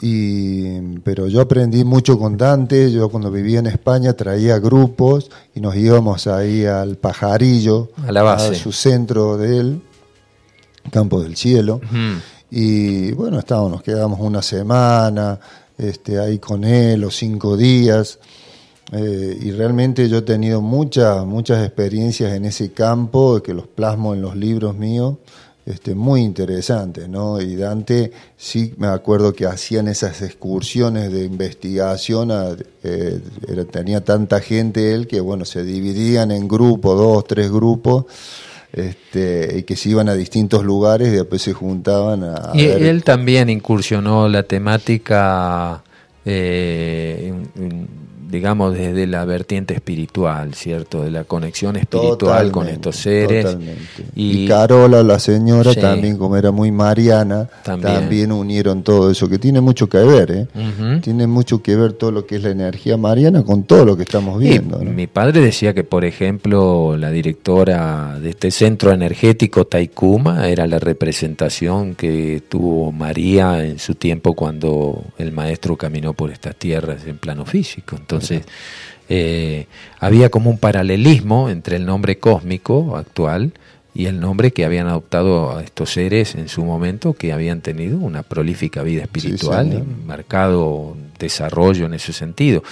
y, 0.01 0.79
pero 0.99 1.27
yo 1.27 1.39
aprendí 1.39 1.85
mucho 1.85 2.19
con 2.19 2.35
Dante, 2.35 2.91
yo 2.91 3.07
cuando 3.07 3.31
vivía 3.31 3.59
en 3.59 3.67
España 3.67 4.13
traía 4.13 4.59
grupos 4.59 5.31
y 5.55 5.61
nos 5.61 5.77
íbamos 5.77 6.27
ahí 6.27 6.65
al 6.65 6.97
pajarillo, 6.97 7.89
a, 8.05 8.11
la 8.11 8.21
base. 8.21 8.55
su 8.55 8.73
centro 8.73 9.37
de 9.37 9.59
él, 9.59 9.81
Campo 10.91 11.21
del 11.21 11.37
Cielo. 11.37 11.79
Y 12.51 13.11
bueno, 13.13 13.39
estábamos, 13.39 13.71
nos 13.71 13.83
quedamos 13.83 14.19
una 14.19 14.41
semana 14.41 15.39
este, 15.79 16.19
ahí 16.19 16.37
con 16.37 16.63
él, 16.63 17.03
o 17.03 17.09
cinco 17.09 17.57
días. 17.57 18.19
Eh, 18.91 19.37
y 19.41 19.51
realmente 19.51 20.09
yo 20.09 20.17
he 20.17 20.21
tenido 20.21 20.61
muchas, 20.61 21.25
muchas 21.25 21.65
experiencias 21.65 22.33
en 22.33 22.45
ese 22.45 22.71
campo 22.71 23.41
que 23.41 23.53
los 23.53 23.67
plasmo 23.67 24.13
en 24.13 24.21
los 24.21 24.35
libros 24.35 24.75
míos 24.75 25.15
este, 25.69 25.93
muy 25.93 26.21
interesante, 26.21 27.07
¿no? 27.07 27.39
Y 27.39 27.55
Dante 27.55 28.11
sí 28.35 28.73
me 28.77 28.87
acuerdo 28.87 29.33
que 29.33 29.45
hacían 29.45 29.87
esas 29.87 30.23
excursiones 30.23 31.11
de 31.11 31.25
investigación, 31.25 32.31
eh, 32.83 33.21
tenía 33.71 34.03
tanta 34.03 34.39
gente 34.39 34.95
él 34.95 35.05
que, 35.05 35.21
bueno, 35.21 35.45
se 35.45 35.63
dividían 35.63 36.31
en 36.31 36.47
grupos, 36.47 36.97
dos, 36.97 37.23
tres 37.25 37.51
grupos, 37.51 38.05
este, 38.73 39.59
y 39.59 39.63
que 39.63 39.75
se 39.75 39.89
iban 39.89 40.09
a 40.09 40.13
distintos 40.13 40.63
lugares 40.63 41.09
y 41.09 41.11
después 41.11 41.41
se 41.41 41.53
juntaban 41.53 42.23
a... 42.23 42.51
y 42.53 42.65
él 42.65 43.03
también 43.03 43.49
incursionó 43.49 44.27
la 44.27 44.43
temática... 44.43 45.83
Eh, 46.25 47.33
digamos, 48.29 48.75
desde 48.75 49.07
la 49.07 49.25
vertiente 49.25 49.73
espiritual, 49.73 50.53
¿cierto? 50.53 51.03
De 51.03 51.09
la 51.09 51.23
conexión 51.23 51.75
espiritual 51.75 52.51
con 52.51 52.67
estos 52.69 52.97
seres. 52.97 53.57
Y, 54.15 54.47
Carola, 54.47 55.01
la 55.01 55.19
señora, 55.19 55.73
también, 55.73 56.17
como 56.17 56.37
era 56.37 56.51
muy 56.51 56.71
mariana, 56.71 57.49
también. 57.63 58.31
unieron 58.31 58.83
todo 58.83 59.09
eso, 59.09 59.27
que 59.27 59.39
tiene 59.39 59.61
mucho 59.61 59.89
que 59.89 59.97
ver, 59.97 60.31
¿eh? 60.31 60.47
Tiene 61.01 61.25
mucho 61.25 61.61
que 61.63 61.75
ver 61.75 61.93
todo 61.93 62.11
lo 62.11 62.25
que 62.25 62.35
es 62.35 62.43
la 62.43 62.51
energía 62.51 62.97
mariana 62.97 63.43
con 63.43 63.63
todo 63.63 63.85
lo 63.85 63.97
que 63.97 64.03
estamos 64.03 64.39
viendo. 64.39 64.79
Mi 64.79 65.07
padre 65.07 65.41
decía 65.41 65.73
que, 65.73 65.83
por 65.83 66.05
ejemplo, 66.05 66.95
la 66.97 67.09
directora 67.09 68.19
de 68.19 68.29
este 68.29 68.51
centro 68.51 68.91
energético, 68.91 69.65
Taikuma, 69.65 70.47
era 70.47 70.67
la 70.67 70.77
representación 70.77 71.95
que 71.95 72.43
tuvo 72.47 72.91
María 72.91 73.65
en 73.65 73.79
su 73.79 73.95
tiempo 73.95 74.33
cuando 74.33 75.03
el 75.17 75.31
maestro 75.31 75.75
caminó 75.75 76.13
por 76.13 76.31
estas 76.31 76.55
tierras 76.55 77.05
en 77.07 77.17
plano 77.17 77.45
físico. 77.45 77.95
Entonces, 77.97 78.18
entonces, 78.19 78.45
eh, 79.09 79.65
había 79.99 80.29
como 80.29 80.49
un 80.49 80.57
paralelismo 80.57 81.49
entre 81.49 81.77
el 81.77 81.85
nombre 81.85 82.19
cósmico 82.19 82.95
actual 82.95 83.53
y 83.95 84.05
el 84.05 84.19
nombre 84.19 84.51
que 84.51 84.65
habían 84.65 84.87
adoptado 84.87 85.57
a 85.57 85.63
estos 85.63 85.91
seres 85.91 86.35
en 86.35 86.47
su 86.47 86.63
momento, 86.63 87.13
que 87.13 87.33
habían 87.33 87.61
tenido 87.61 87.97
una 87.97 88.21
prolífica 88.23 88.83
vida 88.83 89.01
espiritual 89.01 89.73
y 89.73 90.07
marcado 90.07 90.95
desarrollo 91.17 91.87
en 91.87 91.95
ese 91.95 92.13
sentido. 92.13 92.63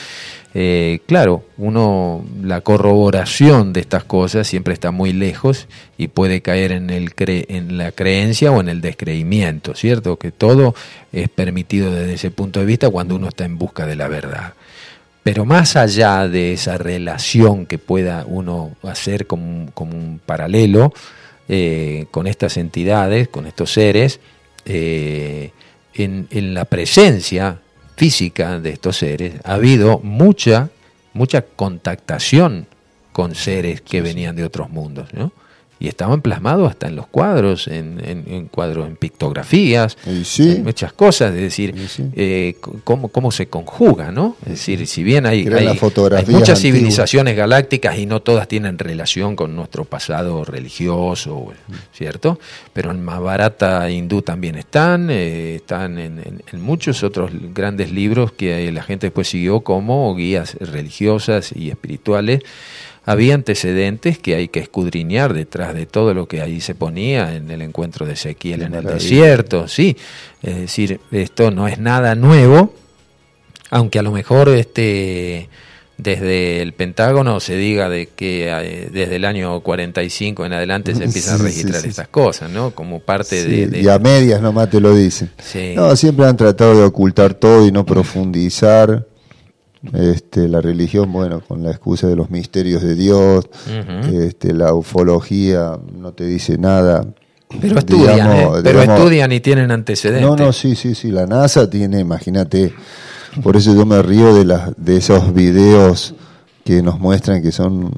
Eh, 0.53 0.99
claro, 1.07 1.43
uno, 1.57 2.23
la 2.41 2.61
corroboración 2.61 3.73
de 3.73 3.81
estas 3.81 4.03
cosas 4.03 4.47
siempre 4.47 4.73
está 4.73 4.91
muy 4.91 5.11
lejos 5.11 5.67
y 5.97 6.07
puede 6.07 6.41
caer 6.41 6.71
en, 6.71 6.89
el 6.91 7.11
en 7.17 7.77
la 7.77 7.91
creencia 7.91 8.51
o 8.51 8.61
en 8.61 8.69
el 8.69 8.79
descreimiento, 8.81 9.75
¿cierto? 9.75 10.17
Que 10.17 10.31
todo 10.31 10.75
es 11.11 11.29
permitido 11.29 11.91
desde 11.93 12.13
ese 12.13 12.31
punto 12.31 12.59
de 12.59 12.67
vista 12.67 12.89
cuando 12.89 13.15
uno 13.15 13.27
está 13.27 13.43
en 13.43 13.57
busca 13.57 13.85
de 13.85 13.95
la 13.95 14.07
verdad. 14.07 14.53
Pero 15.23 15.45
más 15.45 15.75
allá 15.75 16.27
de 16.27 16.53
esa 16.53 16.77
relación 16.77 17.65
que 17.65 17.77
pueda 17.77 18.25
uno 18.27 18.75
hacer 18.83 19.27
como, 19.27 19.71
un 19.75 20.21
paralelo 20.25 20.93
eh, 21.49 22.05
con 22.11 22.27
estas 22.27 22.57
entidades, 22.57 23.27
con 23.27 23.45
estos 23.45 23.73
seres, 23.73 24.19
eh, 24.65 25.51
en, 25.93 26.27
en, 26.31 26.53
la 26.53 26.65
presencia 26.65 27.59
física 27.95 28.59
de 28.59 28.69
estos 28.71 28.97
seres 28.97 29.33
ha 29.43 29.55
habido 29.55 29.99
mucha, 29.99 30.69
mucha 31.13 31.41
contactación 31.41 32.67
con 33.11 33.33
seres 33.33 33.81
que 33.81 34.01
venían 34.01 34.35
de 34.35 34.43
otros 34.43 34.69
mundos, 34.69 35.13
¿no? 35.13 35.31
Y 35.79 35.87
estaban 35.87 36.21
plasmados 36.21 36.69
hasta 36.69 36.87
en 36.87 36.95
los 36.95 37.07
cuadros, 37.07 37.67
en, 37.67 38.01
en, 38.03 38.47
cuadros, 38.47 38.87
en 38.87 38.95
pictografías, 38.95 39.97
en 40.05 40.63
muchas 40.63 40.93
cosas, 40.93 41.33
es 41.35 41.41
decir, 41.41 41.75
eh, 42.15 42.55
cómo, 42.83 43.09
cómo, 43.09 43.31
se 43.31 43.47
conjuga, 43.47 44.11
¿no? 44.11 44.35
Es 44.43 44.53
decir, 44.53 44.87
si 44.87 45.03
bien 45.03 45.25
hay, 45.25 45.47
hay, 45.47 45.79
muchas 46.27 46.61
civilizaciones 46.61 47.35
galácticas 47.35 47.97
y 47.97 48.05
no 48.05 48.21
todas 48.21 48.47
tienen 48.47 48.79
relación 48.79 49.35
con 49.35 49.55
nuestro 49.55 49.85
pasado 49.85 50.43
religioso, 50.43 51.53
¿cierto? 51.93 52.39
Pero 52.73 52.91
en 52.91 53.03
Mahabharata 53.03 53.89
hindú 53.89 54.21
también 54.21 54.55
están, 54.55 55.09
eh, 55.09 55.55
están 55.55 55.99
en, 55.99 56.41
en, 56.51 56.61
muchos 56.61 57.03
otros 57.03 57.31
grandes 57.53 57.91
libros 57.91 58.31
que 58.31 58.71
la 58.71 58.83
gente 58.83 59.07
después 59.07 59.27
siguió 59.27 59.61
como 59.61 60.13
guías 60.15 60.55
religiosas 60.55 61.51
y 61.55 61.69
espirituales 61.69 62.41
había 63.07 63.35
antecedentes 63.35 64.19
que 64.19 64.35
hay 64.35 64.49
que 64.49 64.59
escudriñar 64.59 65.33
detrás 65.33 65.73
de 65.73 65.85
todo 65.85 66.13
lo 66.13 66.27
que 66.27 66.41
ahí 66.41 66.59
se 66.59 66.75
ponía 66.75 67.33
en 67.33 67.49
el 67.49 67.61
encuentro 67.61 68.05
de 68.05 68.13
Ezequiel 68.13 68.63
en 68.63 68.75
el 68.75 68.83
desierto, 68.83 69.69
sí. 69.69 69.95
Es 70.43 70.57
decir, 70.57 70.99
esto 71.13 71.49
no 71.49 71.69
es 71.69 71.79
nada 71.79 72.15
nuevo, 72.15 72.73
aunque 73.69 73.97
a 73.97 74.01
lo 74.01 74.11
mejor 74.11 74.49
este 74.49 75.47
desde 75.97 76.61
el 76.61 76.73
Pentágono 76.73 77.39
se 77.39 77.55
diga 77.55 77.87
de 77.87 78.07
que 78.07 78.49
eh, 78.49 78.89
desde 78.91 79.15
el 79.15 79.23
año 79.23 79.61
45 79.61 80.45
en 80.45 80.51
adelante 80.51 80.93
se 80.93 81.03
empiezan 81.05 81.39
a 81.39 81.43
registrar 81.45 81.85
estas 81.85 82.09
cosas, 82.09 82.51
¿no? 82.51 82.71
Como 82.71 82.99
parte 82.99 83.41
de, 83.45 83.79
Y 83.79 83.87
a 83.87 83.99
medias 83.99 84.41
nomás 84.41 84.69
te 84.69 84.81
lo 84.81 84.93
dicen. 84.93 85.31
No, 85.77 85.95
siempre 85.95 86.25
han 86.25 86.35
tratado 86.35 86.77
de 86.77 86.83
ocultar 86.83 87.35
todo 87.35 87.65
y 87.65 87.71
no 87.71 87.85
profundizar. 87.85 89.05
Este, 89.93 90.47
la 90.47 90.59
religión, 90.59 91.11
bueno, 91.11 91.41
con 91.41 91.63
la 91.63 91.71
excusa 91.71 92.07
de 92.07 92.15
los 92.15 92.29
misterios 92.29 92.81
de 92.81 92.95
Dios, 92.95 93.47
este, 94.11 94.53
la 94.53 94.73
ufología 94.73 95.77
no 95.95 96.13
te 96.13 96.25
dice 96.25 96.57
nada. 96.57 97.05
Pero 97.61 97.79
estudian, 97.79 98.31
¿eh? 98.31 98.49
pero 98.63 98.81
estudian 98.81 99.31
y 99.31 99.39
tienen 99.39 99.71
antecedentes. 99.71 100.27
No, 100.27 100.35
no, 100.35 100.51
sí, 100.51 100.75
sí, 100.75 100.95
sí. 100.95 101.11
La 101.11 101.25
NASA 101.25 101.69
tiene, 101.69 101.99
imagínate, 101.99 102.73
por 103.41 103.55
eso 103.55 103.73
yo 103.73 103.85
me 103.85 104.01
río 104.01 104.33
de, 104.33 104.45
las 104.45 104.71
de 104.75 104.97
esos 104.97 105.33
videos 105.33 106.15
que 106.65 106.81
nos 106.81 106.99
muestran 106.99 107.41
que 107.41 107.51
son 107.51 107.91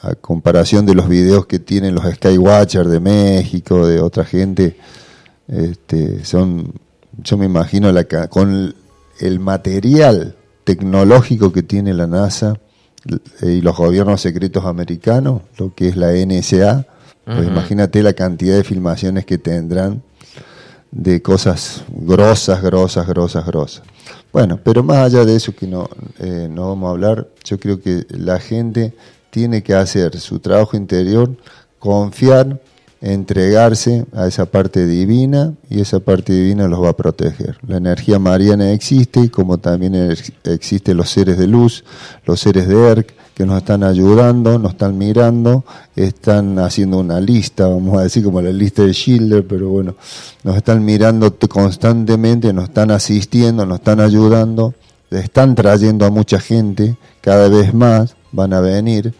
a 0.00 0.14
comparación 0.14 0.86
de 0.86 0.94
los 0.94 1.08
videos 1.08 1.46
que 1.46 1.58
tienen 1.58 1.94
los 1.94 2.04
Skywatcher 2.04 2.86
de 2.86 3.00
México, 3.00 3.86
de 3.86 4.00
otra 4.00 4.24
gente, 4.24 4.76
este, 5.48 6.24
son, 6.24 6.72
yo 7.22 7.36
me 7.36 7.46
imagino 7.46 7.90
la, 7.90 8.04
con 8.04 8.74
el 9.20 9.40
material 9.40 10.37
tecnológico 10.68 11.50
que 11.50 11.62
tiene 11.62 11.94
la 11.94 12.06
NASA 12.06 12.58
y 13.40 13.62
los 13.62 13.74
gobiernos 13.74 14.20
secretos 14.20 14.66
americanos, 14.66 15.40
lo 15.56 15.74
que 15.74 15.88
es 15.88 15.96
la 15.96 16.12
NSA, 16.12 16.84
pues 17.24 17.46
imagínate 17.46 18.02
la 18.02 18.12
cantidad 18.12 18.54
de 18.54 18.64
filmaciones 18.64 19.24
que 19.24 19.38
tendrán 19.38 20.02
de 20.90 21.22
cosas 21.22 21.84
grosas, 21.88 22.60
grosas, 22.60 23.06
grosas, 23.06 23.46
grosas. 23.46 23.82
Bueno, 24.30 24.60
pero 24.62 24.82
más 24.82 24.98
allá 24.98 25.24
de 25.24 25.36
eso 25.36 25.56
que 25.56 25.66
no, 25.66 25.88
eh, 26.18 26.48
no 26.50 26.68
vamos 26.68 26.88
a 26.88 26.90
hablar, 26.90 27.28
yo 27.44 27.58
creo 27.58 27.80
que 27.80 28.04
la 28.10 28.38
gente 28.38 28.94
tiene 29.30 29.62
que 29.62 29.72
hacer 29.72 30.20
su 30.20 30.38
trabajo 30.38 30.76
interior, 30.76 31.34
confiar, 31.78 32.60
entregarse 33.00 34.06
a 34.12 34.26
esa 34.26 34.46
parte 34.46 34.86
divina 34.86 35.54
y 35.70 35.80
esa 35.80 36.00
parte 36.00 36.32
divina 36.32 36.66
los 36.66 36.82
va 36.82 36.90
a 36.90 36.96
proteger. 36.96 37.56
La 37.66 37.76
energía 37.76 38.18
mariana 38.18 38.72
existe, 38.72 39.30
como 39.30 39.58
también 39.58 40.14
existen 40.44 40.96
los 40.96 41.10
seres 41.10 41.38
de 41.38 41.46
luz, 41.46 41.84
los 42.24 42.40
seres 42.40 42.66
de 42.68 42.74
ERC, 42.74 43.14
que 43.34 43.46
nos 43.46 43.58
están 43.58 43.84
ayudando, 43.84 44.58
nos 44.58 44.72
están 44.72 44.98
mirando, 44.98 45.64
están 45.94 46.58
haciendo 46.58 46.98
una 46.98 47.20
lista, 47.20 47.68
vamos 47.68 47.96
a 47.96 48.02
decir 48.02 48.24
como 48.24 48.42
la 48.42 48.50
lista 48.50 48.82
de 48.82 48.92
Schiller, 48.92 49.46
pero 49.46 49.68
bueno, 49.68 49.94
nos 50.42 50.56
están 50.56 50.84
mirando 50.84 51.32
constantemente, 51.48 52.52
nos 52.52 52.64
están 52.64 52.90
asistiendo, 52.90 53.64
nos 53.64 53.78
están 53.78 54.00
ayudando, 54.00 54.74
están 55.10 55.54
trayendo 55.54 56.04
a 56.04 56.10
mucha 56.10 56.40
gente, 56.40 56.96
cada 57.20 57.48
vez 57.48 57.72
más 57.72 58.16
van 58.32 58.52
a 58.54 58.60
venir. 58.60 59.14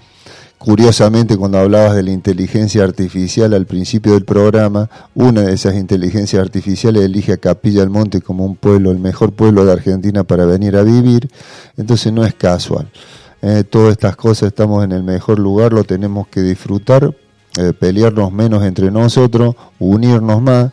Curiosamente, 0.59 1.37
cuando 1.37 1.59
hablabas 1.59 1.95
de 1.95 2.03
la 2.03 2.11
inteligencia 2.11 2.83
artificial 2.83 3.55
al 3.55 3.65
principio 3.65 4.15
del 4.15 4.25
programa, 4.25 4.91
una 5.15 5.43
de 5.43 5.55
esas 5.55 5.77
inteligencias 5.77 6.43
artificiales 6.43 7.05
elige 7.05 7.33
a 7.33 7.37
Capilla 7.37 7.81
del 7.81 7.91
Monte 7.91 8.21
como 8.21 8.45
un 8.45 8.57
pueblo, 8.57 8.91
el 8.91 8.99
mejor 8.99 9.33
pueblo 9.33 9.65
de 9.65 9.73
Argentina 9.73 10.25
para 10.25 10.47
venir 10.47 10.77
a 10.77 10.83
vivir, 10.83 11.31
entonces 11.77 12.13
no 12.13 12.25
es 12.25 12.35
casual. 12.35 12.91
Eh, 13.41 13.63
todas 13.63 13.93
estas 13.93 14.17
cosas 14.17 14.49
estamos 14.49 14.85
en 14.85 14.91
el 14.91 15.05
mejor 15.05 15.39
lugar, 15.39 15.73
lo 15.73 15.85
tenemos 15.85 16.27
que 16.27 16.41
disfrutar, 16.41 17.15
eh, 17.57 17.73
pelearnos 17.73 18.33
menos 18.33 18.65
entre 18.65 18.91
nosotros, 18.91 19.55
unirnos 19.79 20.43
más, 20.43 20.73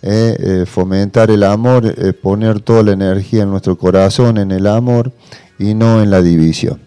eh, 0.00 0.64
fomentar 0.64 1.32
el 1.32 1.42
amor, 1.42 1.92
poner 2.20 2.60
toda 2.60 2.84
la 2.84 2.92
energía 2.92 3.42
en 3.42 3.50
nuestro 3.50 3.76
corazón, 3.76 4.38
en 4.38 4.52
el 4.52 4.68
amor 4.68 5.10
y 5.58 5.74
no 5.74 6.02
en 6.02 6.10
la 6.10 6.22
división. 6.22 6.78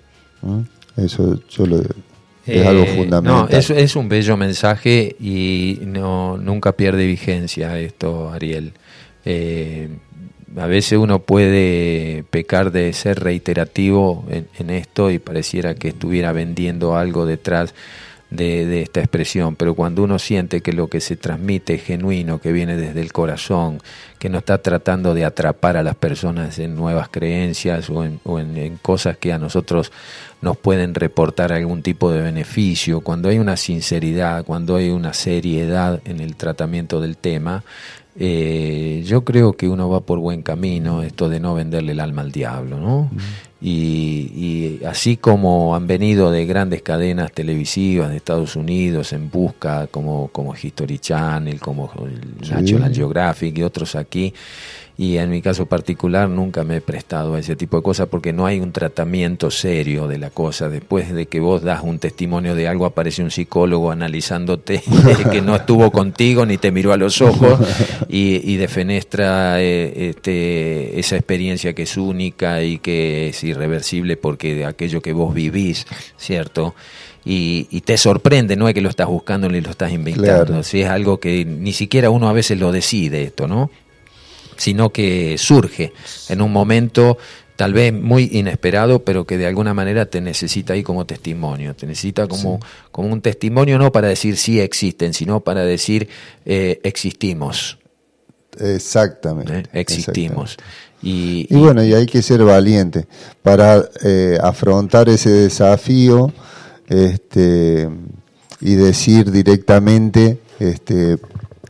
Eso 0.96 1.40
yo 1.50 1.66
es 2.48 2.66
algo 2.66 2.86
fundamental. 2.86 3.50
No, 3.52 3.58
es, 3.58 3.70
es 3.70 3.96
un 3.96 4.10
bello 4.10 4.38
mensaje 4.38 5.16
y 5.20 5.80
no 5.84 6.38
nunca 6.38 6.72
pierde 6.72 7.06
vigencia 7.06 7.80
esto, 7.80 8.32
Ariel 8.32 8.74
a 10.58 10.66
veces 10.68 10.98
uno 10.98 11.20
puede 11.20 12.24
pecar 12.30 12.72
de 12.72 12.92
ser 12.94 13.20
reiterativo 13.20 14.26
en, 14.30 14.70
esto 14.70 15.12
y 15.12 15.20
pareciera 15.20 15.76
que 15.76 15.90
estuviera 15.90 16.32
vendiendo 16.32 16.96
algo 16.96 17.26
detrás 17.26 17.74
de, 18.30 18.82
esta 18.82 19.00
expresión, 19.00 19.56
pero 19.56 19.74
cuando 19.74 20.04
uno 20.04 20.20
siente 20.20 20.62
que 20.62 20.74
lo 20.74 20.88
que 20.88 21.00
se 21.00 21.16
transmite 21.16 21.76
es 21.76 21.84
genuino, 21.84 22.40
que 22.40 22.52
viene 22.52 22.76
desde 22.76 23.02
el 23.02 23.14
corazón, 23.14 23.80
que 24.20 24.30
no 24.30 24.40
está 24.40 24.58
tratando 24.62 25.14
de 25.14 25.26
atrapar 25.26 25.78
a 25.78 25.84
las 25.84 25.96
personas 25.96 26.60
en 26.60 26.76
nuevas 26.76 27.10
creencias 27.10 27.90
o 27.90 28.04
en 28.04 28.80
cosas 28.82 29.18
que 29.18 29.32
a 29.34 29.40
nosotros 29.40 29.92
nos 30.42 30.58
pueden 30.58 30.94
reportar 30.94 31.52
algún 31.52 31.82
tipo 31.82 32.12
de 32.12 32.22
beneficio, 32.22 33.02
cuando 33.02 33.30
hay 33.30 33.40
una 33.40 33.58
sinceridad, 33.58 34.46
cuando 34.46 34.76
hay 34.76 34.90
una 34.90 35.14
seriedad 35.14 36.02
en 36.06 36.20
el 36.20 36.36
tratamiento 36.36 37.02
del 37.02 37.18
tema, 37.18 37.64
eh, 38.20 39.04
yo 39.06 39.24
creo 39.24 39.54
que 39.54 39.68
uno 39.68 39.90
va 39.90 40.02
por 40.02 40.20
buen 40.20 40.42
camino, 40.42 41.04
esto 41.04 41.30
de 41.30 41.40
no 41.40 41.54
venderle 41.54 41.92
el 41.92 42.00
alma 42.00 42.24
al 42.24 42.32
diablo, 42.32 42.80
¿no? 42.80 43.12
Y, 43.60 44.80
así 44.86 45.18
como 45.18 45.76
han 45.76 45.88
venido 45.88 46.32
de 46.32 46.46
grandes 46.46 46.84
cadenas 46.84 47.32
televisivas 47.32 48.10
de 48.10 48.18
Estados 48.18 48.56
Unidos 48.56 49.14
en 49.14 49.32
busca, 49.32 49.88
como, 49.88 50.28
como 50.28 50.54
History 50.56 51.00
Channel, 51.00 51.60
como 51.60 51.92
National 52.50 52.94
Geographic 52.94 53.58
y 53.58 53.64
otros 53.64 53.96
aquí, 53.96 54.34
y 54.98 55.18
en 55.18 55.30
mi 55.30 55.44
caso 55.44 55.68
particular 55.68 56.28
nunca 56.28 56.64
me 56.64 56.78
he 56.78 56.82
prestado 56.82 57.36
a 57.36 57.40
ese 57.40 57.56
tipo 57.56 57.78
de 57.78 57.84
cosas 57.84 58.08
porque 58.08 58.34
no 58.34 58.48
hay 58.48 58.60
un 58.60 58.72
tratamiento 58.72 59.52
serio 59.52 60.08
de 60.08 60.18
la 60.18 60.32
cosa. 60.32 60.70
Después 60.70 61.14
de 61.14 61.28
que 61.28 61.40
vos 61.40 61.62
das 61.62 61.84
un 61.84 62.00
testimonio 62.00 62.56
de 62.56 62.68
algo, 62.68 62.86
aparece 62.86 63.22
un 63.22 63.30
psicólogo 63.30 63.92
analizándote 63.92 64.82
que 65.32 65.42
no 65.42 65.56
estuvo 65.56 65.92
contigo 65.92 66.48
ni 66.48 66.58
te 66.58 66.72
miró 66.72 66.94
a 66.94 66.98
los 66.98 67.22
ojos 67.22 67.60
y, 68.10 68.52
y 68.52 68.58
defenestra 68.58 69.62
eh, 69.62 70.10
este, 70.10 71.00
esa 71.00 71.16
experiencia 71.16 71.74
que 71.74 71.84
es 71.84 71.96
única 71.96 72.64
y 72.64 72.80
que 72.80 73.30
es 73.30 73.44
irreversible 73.44 74.18
porque 74.18 74.56
de 74.56 74.66
aquello 74.66 75.02
que 75.02 75.14
vos 75.14 75.32
vivís, 75.34 75.86
¿cierto? 76.18 76.74
Y, 77.30 77.82
te 77.82 77.98
sorprende, 77.98 78.56
no 78.56 78.70
es 78.70 78.74
que 78.74 78.80
lo 78.80 78.90
estás 78.90 79.08
buscando 79.08 79.50
ni 79.50 79.60
lo 79.60 79.70
estás 79.70 79.92
inventando, 79.92 80.64
si 80.64 80.82
es 80.82 80.90
algo 80.90 81.20
que 81.20 81.44
ni 81.44 81.74
siquiera 81.74 82.10
uno 82.10 82.30
a 82.30 82.34
veces 82.34 82.58
lo 82.58 82.72
decide 82.72 83.24
esto, 83.24 83.50
¿no? 83.50 83.70
Sino 84.58 84.92
que 84.92 85.38
surge 85.38 85.94
en 86.30 86.42
un 86.42 86.52
momento 86.52 87.18
tal 87.58 87.74
vez 87.74 87.92
muy 87.92 88.30
inesperado, 88.34 89.04
pero 89.04 89.26
que 89.26 89.38
de 89.38 89.48
alguna 89.48 89.74
manera 89.74 90.06
te 90.06 90.22
necesita 90.22 90.74
ahí 90.74 90.84
como 90.84 91.06
testimonio, 91.06 91.76
te 91.76 91.88
necesita 91.88 92.28
como, 92.28 92.60
como 92.92 93.12
un 93.12 93.22
testimonio 93.22 93.80
no 93.80 93.92
para 93.92 94.08
decir 94.08 94.38
sí 94.38 94.60
existen, 94.60 95.14
sino 95.14 95.42
para 95.42 95.64
decir 95.64 96.08
eh, 96.46 96.80
existimos. 96.84 97.80
Exactamente. 98.60 99.60
¿Eh? 99.60 99.64
Existimos. 99.74 100.58
Y, 101.02 101.48
bueno, 101.56 101.84
y 101.84 101.94
hay 101.94 102.06
que 102.06 102.22
ser 102.22 102.44
valiente 102.44 103.06
para 103.44 103.88
eh, 104.04 104.38
afrontar 104.42 105.10
ese 105.10 105.30
desafío 105.30 106.34
este, 106.88 107.88
y 108.62 108.76
decir 108.76 109.32
directamente 109.32 110.40
este, 110.60 111.18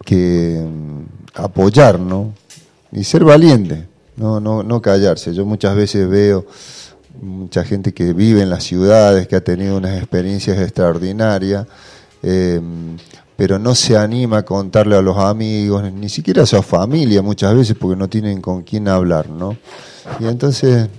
que 0.06 0.64
mm, 0.66 1.02
apoyar, 1.36 2.00
¿no? 2.00 2.34
Y 2.92 3.04
ser 3.04 3.24
valiente, 3.24 3.88
no, 4.16 4.40
no, 4.40 4.64
no 4.64 4.82
callarse. 4.82 5.34
Yo 5.34 5.46
muchas 5.46 5.76
veces 5.76 6.08
veo 6.08 6.46
mucha 7.22 7.64
gente 7.64 7.94
que 7.94 8.14
vive 8.14 8.42
en 8.42 8.50
las 8.50 8.64
ciudades, 8.64 9.28
que 9.28 9.36
ha 9.36 9.44
tenido 9.44 9.78
unas 9.78 9.98
experiencias 9.98 10.60
extraordinarias, 10.60 11.68
eh, 12.24 12.62
pero 13.36 13.60
no 13.60 13.76
se 13.76 13.96
anima 13.96 14.40
a 14.40 14.46
contarle 14.46 14.96
a 14.96 15.02
los 15.02 15.18
amigos, 15.18 15.92
ni 15.94 16.10
siquiera 16.10 16.44
a 16.44 16.46
su 16.46 16.62
familia 16.64 17.22
muchas 17.22 17.56
veces, 17.56 17.76
porque 17.80 17.96
no 17.96 18.08
tienen 18.08 18.42
con 18.42 18.64
quién 18.64 18.88
hablar, 18.88 19.30
¿no? 19.30 19.56
Y 20.20 20.26
entonces 20.26 20.90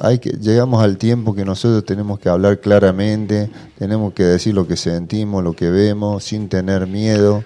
hay 0.00 0.18
que, 0.18 0.30
llegamos 0.30 0.82
al 0.82 0.98
tiempo 0.98 1.34
que 1.34 1.44
nosotros 1.44 1.84
tenemos 1.84 2.18
que 2.18 2.28
hablar 2.28 2.60
claramente, 2.60 3.50
tenemos 3.78 4.12
que 4.12 4.24
decir 4.24 4.54
lo 4.54 4.66
que 4.66 4.76
sentimos, 4.76 5.42
lo 5.42 5.54
que 5.54 5.70
vemos, 5.70 6.24
sin 6.24 6.48
tener 6.48 6.86
miedo. 6.86 7.44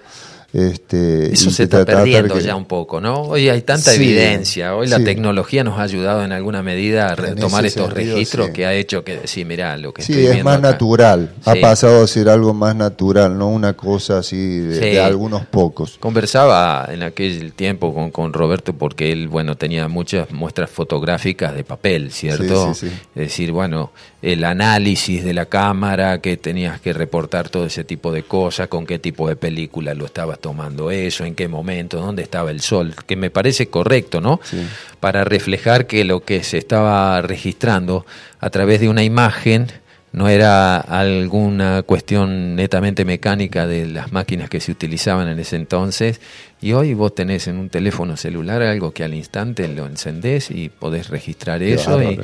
Este, 0.53 1.33
Eso 1.33 1.51
se 1.51 1.65
está 1.65 1.85
perdiendo 1.85 2.39
ya 2.41 2.57
un 2.57 2.65
poco, 2.65 3.01
¿no? 3.01 3.23
Hoy 3.23 3.49
hay 3.49 3.63
tanta 3.63 3.95
evidencia, 3.95 4.75
hoy 4.75 4.89
la 4.89 4.99
tecnología 4.99 5.63
nos 5.63 5.79
ha 5.79 5.83
ayudado 5.83 6.25
en 6.25 6.33
alguna 6.33 6.61
medida 6.63 7.09
a 7.09 7.15
retomar 7.15 7.65
estos 7.65 7.93
registros 7.93 8.51
que 8.51 8.67
ha 8.67 8.75
hecho 8.75 9.05
que, 9.05 9.21
sí, 9.29 9.45
mirá, 9.45 9.77
lo 9.77 9.95
que 9.95 10.03
sí, 10.03 10.27
es 10.27 10.43
más 10.43 10.61
natural, 10.61 11.33
ha 11.45 11.55
pasado 11.55 12.03
a 12.03 12.07
ser 12.07 12.29
algo 12.29 12.53
más 12.53 12.75
natural, 12.75 13.39
no 13.39 13.49
una 13.49 13.75
cosa 13.75 14.19
así 14.19 14.59
de, 14.59 15.01
algunos 15.01 15.47
pocos. 15.47 15.99
Conversaba 16.01 16.89
en 16.91 17.05
aquel 17.05 17.53
tiempo 17.53 17.95
con, 17.95 18.11
con, 18.11 18.33
Roberto 18.33 18.73
porque 18.73 19.13
él, 19.13 19.29
bueno, 19.29 19.57
tenía 19.57 19.87
muchas 19.87 20.33
muestras 20.33 20.71
fotográficas 20.71 21.55
de 21.55 21.63
papel, 21.63 22.11
¿cierto? 22.11 22.73
Es 22.73 22.91
decir, 23.15 23.53
bueno, 23.53 23.93
el 24.23 24.45
análisis 24.45 25.25
de 25.25 25.33
la 25.33 25.47
cámara, 25.47 26.21
que 26.21 26.37
tenías 26.37 26.81
que 26.81 26.93
reportar 26.93 27.49
todo 27.49 27.67
ese 27.67 27.85
tipo 27.85 28.13
de 28.13 28.25
cosas, 28.25 28.69
con 28.69 28.85
qué 28.85 28.99
tipo 28.99 29.29
de 29.29 29.37
película 29.37 29.95
lo 29.95 30.07
estabas 30.07 30.40
tomando 30.41 30.91
eso, 30.91 31.25
en 31.25 31.35
qué 31.35 31.49
momento, 31.49 32.01
dónde 32.01 32.23
estaba 32.23 32.51
el 32.51 32.61
sol, 32.61 32.95
que 33.07 33.17
me 33.17 33.31
parece 33.31 33.69
correcto, 33.69 34.21
¿no? 34.21 34.41
Para 34.99 35.25
reflejar 35.25 35.87
que 35.87 36.05
lo 36.05 36.25
que 36.25 36.43
se 36.43 36.59
estaba 36.59 37.21
registrando 37.23 38.05
a 38.41 38.51
través 38.51 38.81
de 38.81 38.89
una 38.89 39.05
imagen 39.05 39.69
no 40.13 40.29
era 40.29 40.79
alguna 40.79 41.83
cuestión 41.83 42.57
netamente 42.57 43.05
mecánica 43.05 43.67
de 43.67 43.87
las 43.87 44.13
máquinas 44.13 44.51
que 44.51 44.61
se 44.61 44.73
utilizaban 44.73 45.29
en 45.29 45.39
ese 45.39 45.57
entonces. 45.57 46.21
Y 46.61 46.73
hoy 46.73 46.95
vos 46.95 47.15
tenés 47.15 47.47
en 47.47 47.59
un 47.59 47.69
teléfono 47.69 48.17
celular 48.17 48.61
algo 48.63 48.91
que 48.91 49.05
al 49.05 49.15
instante 49.15 49.69
lo 49.69 49.87
encendés 49.87 50.51
y 50.51 50.69
podés 50.69 51.09
registrar 51.11 51.63
eso. 51.63 52.03
y, 52.03 52.07
¿eh? 52.15 52.21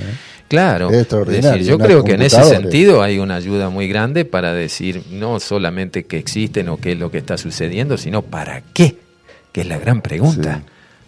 Claro, 0.49 0.91
decir, 0.91 1.63
yo 1.63 1.79
creo 1.79 2.03
que 2.03 2.13
en 2.13 2.23
ese 2.23 2.43
sentido 2.45 3.03
hay 3.03 3.19
una 3.19 3.37
ayuda 3.37 3.69
muy 3.69 3.89
grande 3.89 4.25
para 4.25 4.53
decir 4.53 5.03
no 5.11 5.39
solamente 5.41 6.05
que 6.05 6.19
existen 6.19 6.69
o 6.69 6.79
qué 6.79 6.93
es 6.93 6.99
lo 6.99 7.11
que 7.11 7.19
está 7.19 7.39
sucediendo, 7.39 7.97
sino 7.97 8.23
para 8.23 8.63
qué, 8.73 8.97
que 9.53 9.61
es 9.61 9.67
la 9.67 9.79
gran 9.79 10.03
pregunta. 10.03 10.63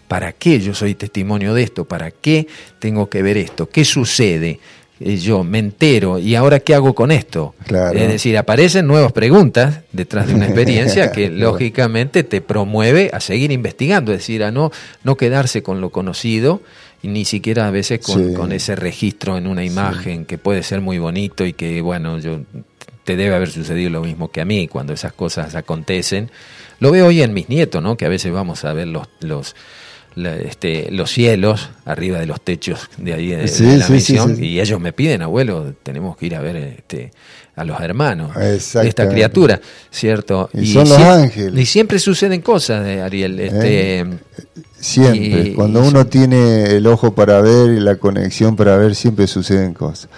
¿Para 0.07 0.31
qué 0.31 0.59
yo 0.59 0.73
soy 0.73 0.95
testimonio 0.95 1.53
de 1.53 1.61
esto? 1.61 1.85
¿Para 1.85 2.09
qué 2.09 2.47
tengo 2.79 3.09
que 3.09 3.21
ver 3.21 3.37
esto? 3.37 3.69
¿Qué 3.69 3.85
sucede? 3.85 4.59
Yo 4.99 5.43
me 5.43 5.59
entero 5.59 6.19
y 6.19 6.35
ahora 6.35 6.59
qué 6.59 6.75
hago 6.75 6.93
con 6.93 7.11
esto. 7.11 7.55
Es 7.93 8.07
decir, 8.07 8.37
aparecen 8.37 8.85
nuevas 8.85 9.13
preguntas 9.13 9.79
detrás 9.91 10.27
de 10.27 10.35
una 10.35 10.45
experiencia 10.47 11.11
que 11.11 11.29
lógicamente 11.29 12.23
te 12.23 12.41
promueve 12.41 13.09
a 13.13 13.19
seguir 13.19 13.51
investigando, 13.51 14.11
es 14.11 14.19
decir, 14.19 14.43
a 14.43 14.51
no, 14.51 14.71
no 15.03 15.15
quedarse 15.15 15.63
con 15.63 15.79
lo 15.79 15.89
conocido 15.89 16.61
y 17.01 17.07
ni 17.07 17.23
siquiera 17.23 17.67
a 17.67 17.71
veces 17.71 18.01
con, 18.01 18.51
ese 18.51 18.75
registro 18.75 19.37
en 19.37 19.47
una 19.47 19.63
imagen 19.63 20.25
que 20.25 20.37
puede 20.37 20.63
ser 20.63 20.81
muy 20.81 20.99
bonito 20.99 21.45
y 21.45 21.53
que, 21.53 21.81
bueno, 21.81 22.19
yo 22.19 22.41
te 23.05 23.15
debe 23.15 23.35
haber 23.35 23.49
sucedido 23.49 23.89
lo 23.89 24.01
mismo 24.01 24.29
que 24.29 24.41
a 24.41 24.45
mí 24.45 24.67
cuando 24.67 24.93
esas 24.93 25.13
cosas 25.13 25.55
acontecen. 25.55 26.29
Lo 26.79 26.91
veo 26.91 27.07
hoy 27.07 27.21
en 27.21 27.33
mis 27.33 27.49
nietos, 27.49 27.81
¿no? 27.81 27.95
Que 27.95 28.05
a 28.05 28.09
veces 28.09 28.31
vamos 28.31 28.65
a 28.65 28.73
ver 28.73 28.87
los, 28.87 29.07
los 29.21 29.55
este, 30.15 30.89
los 30.91 31.11
cielos 31.11 31.69
arriba 31.85 32.19
de 32.19 32.25
los 32.25 32.41
techos 32.41 32.89
de 32.97 33.13
ahí 33.13 33.27
de, 33.29 33.77
la 33.77 33.87
misión 33.89 34.43
y 34.43 34.59
ellos 34.59 34.79
me 34.79 34.93
piden, 34.93 35.21
abuelo, 35.21 35.73
tenemos 35.83 36.17
que 36.17 36.25
ir 36.25 36.35
a 36.35 36.41
ver 36.41 36.55
este, 36.55 37.11
a 37.55 37.65
los 37.65 37.79
hermanos 37.81 38.33
de 38.35 38.87
esta 38.87 39.09
criatura, 39.09 39.59
¿cierto? 39.91 40.49
Y, 40.53 40.71
son 40.71 40.87
los 40.87 40.97
ángeles. 40.97 41.61
Y 41.61 41.65
siempre 41.65 41.99
suceden 41.99 42.41
cosas, 42.41 42.85
de 42.85 43.01
Ariel. 43.01 43.37
Este, 43.39 43.99
eh, 43.99 44.05
siempre, 44.79 45.53
cuando 45.55 45.81
uno 45.83 46.07
tiene 46.07 46.75
el 46.75 46.87
ojo 46.87 47.13
para 47.13 47.41
ver 47.41 47.71
y 47.71 47.81
la 47.81 47.97
conexión 47.97 48.55
para 48.55 48.77
ver, 48.77 48.95
siempre 48.95 49.27
suceden 49.27 49.73
cosas. 49.73 50.09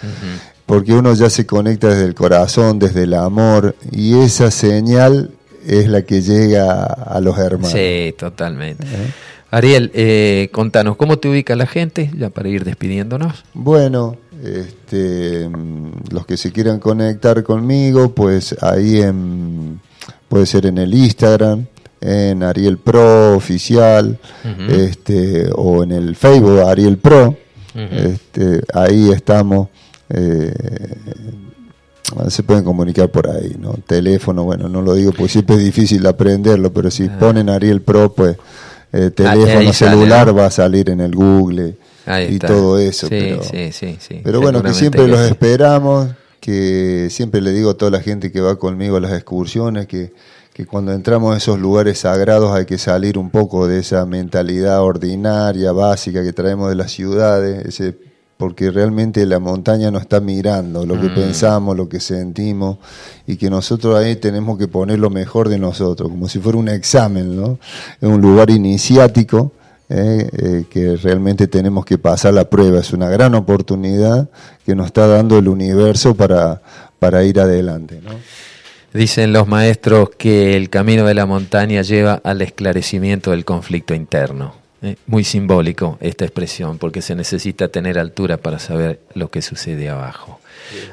Porque 0.68 0.94
uno 0.94 1.14
ya 1.16 1.30
se 1.32 1.48
conecta 1.48 1.90
desde 1.90 2.06
el 2.06 2.14
corazón, 2.14 2.78
desde 2.78 3.04
el 3.04 3.16
amor, 3.16 3.76
y 3.92 4.20
esa 4.20 4.52
señal 4.52 5.32
es 5.66 5.88
la 5.88 6.04
que 6.04 6.22
llega 6.22 6.84
a 6.84 7.20
los 7.22 7.38
hermanos. 7.40 7.72
Sí, 7.72 8.14
totalmente. 8.18 8.86
¿Eh? 8.86 9.12
Ariel, 9.52 9.92
eh, 9.94 10.48
contanos, 10.54 10.96
¿cómo 10.96 11.20
te 11.20 11.28
ubica 11.28 11.58
la 11.58 11.68
gente 11.68 12.10
ya 12.18 12.30
para 12.30 12.48
ir 12.48 12.64
despidiéndonos? 12.64 13.44
Bueno, 13.54 14.16
este, 14.42 15.50
los 16.10 16.26
que 16.26 16.38
se 16.38 16.54
quieran 16.54 16.80
conectar 16.80 17.44
conmigo, 17.44 18.16
pues 18.16 18.56
ahí 18.62 19.02
en, 19.02 19.82
puede 20.30 20.46
ser 20.46 20.68
en 20.68 20.78
el 20.78 20.94
Instagram, 20.94 21.66
en 22.00 22.44
Ariel 22.44 22.78
Pro 22.78 23.36
oficial, 23.36 24.18
este, 24.70 25.50
o 25.54 25.84
en 25.84 25.92
el 25.92 26.16
Facebook 26.16 26.62
Ariel 26.62 26.98
Pro, 26.98 27.36
este, 27.76 28.62
ahí 28.74 29.12
estamos. 29.12 29.68
Eh, 30.10 30.54
se 32.28 32.44
pueden 32.44 32.64
comunicar 32.64 33.10
por 33.10 33.30
ahí, 33.30 33.56
¿no? 33.58 33.74
Teléfono, 33.86 34.44
bueno, 34.44 34.68
no 34.68 34.82
lo 34.82 34.96
digo 34.96 35.12
porque 35.12 35.30
siempre 35.30 35.56
es 35.58 35.64
difícil 35.64 36.06
aprenderlo, 36.06 36.74
pero 36.74 36.92
si 36.92 37.06
ah. 37.06 37.18
ponen 37.20 37.50
Ariel 37.50 37.82
Pro, 37.82 38.14
pues 38.14 38.38
eh, 38.94 39.12
teléfono 39.12 39.74
celular 39.74 40.38
va 40.38 40.48
a 40.48 40.52
salir 40.52 40.90
en 40.90 41.02
el 41.02 41.16
Google 41.16 41.76
y 42.30 42.40
todo 42.40 42.78
eso. 42.78 43.08
pero, 43.10 43.42
pero 44.24 44.42
bueno, 44.42 44.62
que 44.62 44.74
siempre 44.74 45.08
los 45.08 45.20
esperamos, 45.22 46.10
que 46.40 47.08
siempre 47.10 47.42
le 47.42 47.52
digo 47.52 47.72
a 47.72 47.74
toda 47.76 47.92
la 47.92 48.02
gente 48.02 48.32
que 48.32 48.42
va 48.42 48.58
conmigo 48.58 48.98
a 48.98 49.00
las 49.00 49.14
excursiones 49.14 49.88
que, 49.88 50.12
que 50.54 50.66
cuando 50.66 50.92
entramos 50.92 51.34
a 51.34 51.38
esos 51.38 51.60
lugares 51.60 52.00
sagrados 52.00 52.54
hay 52.54 52.66
que 52.66 52.78
salir 52.78 53.18
un 53.18 53.30
poco 53.30 53.68
de 53.68 53.80
esa 53.80 54.06
mentalidad 54.06 54.82
ordinaria, 54.82 55.72
básica 55.72 56.24
que 56.24 56.34
traemos 56.34 56.70
de 56.70 56.76
las 56.76 56.92
ciudades, 56.92 57.66
ese 57.66 58.11
porque 58.42 58.72
realmente 58.72 59.24
la 59.28 59.38
montaña 59.38 59.92
nos 59.92 60.02
está 60.02 60.20
mirando, 60.20 60.84
lo 60.84 61.00
que 61.00 61.10
mm. 61.10 61.14
pensamos, 61.14 61.78
lo 61.78 61.88
que 61.88 62.00
sentimos, 62.00 62.80
y 63.28 63.38
que 63.38 63.52
nosotros 63.52 63.96
ahí 63.96 64.16
tenemos 64.16 64.58
que 64.58 64.68
poner 64.68 64.98
lo 64.98 65.12
mejor 65.12 65.48
de 65.48 65.60
nosotros, 65.60 66.10
como 66.10 66.28
si 66.28 66.40
fuera 66.40 66.58
un 66.58 66.68
examen, 66.68 67.36
¿no? 67.40 67.60
Es 68.02 68.10
un 68.10 68.20
lugar 68.20 68.50
iniciático 68.50 69.52
eh, 69.90 70.28
eh, 70.36 70.64
que 70.72 70.96
realmente 70.96 71.46
tenemos 71.46 71.86
que 71.86 72.00
pasar 72.00 72.34
la 72.34 72.50
prueba. 72.50 72.80
Es 72.80 72.94
una 72.94 73.10
gran 73.10 73.36
oportunidad 73.36 74.28
que 74.66 74.74
nos 74.74 74.88
está 74.88 75.06
dando 75.06 75.38
el 75.38 75.48
universo 75.48 76.16
para, 76.16 76.64
para 76.98 77.24
ir 77.24 77.40
adelante, 77.40 78.02
¿no? 78.04 78.10
Dicen 78.92 79.34
los 79.34 79.48
maestros 79.48 80.10
que 80.18 80.58
el 80.58 80.72
camino 80.72 81.06
de 81.06 81.14
la 81.14 81.28
montaña 81.28 81.84
lleva 81.84 82.20
al 82.24 82.42
esclarecimiento 82.42 83.30
del 83.30 83.46
conflicto 83.46 83.94
interno. 83.94 84.61
Eh, 84.84 84.96
muy 85.06 85.24
simbólico 85.24 86.00
esta 86.02 86.26
expresión, 86.26 86.80
porque 86.80 87.04
se 87.04 87.14
necesita 87.14 87.68
tener 87.68 88.00
altura 88.00 88.38
para 88.38 88.58
saber 88.58 89.00
lo 89.14 89.30
que 89.30 89.44
sucede 89.44 89.90
abajo. 89.90 90.40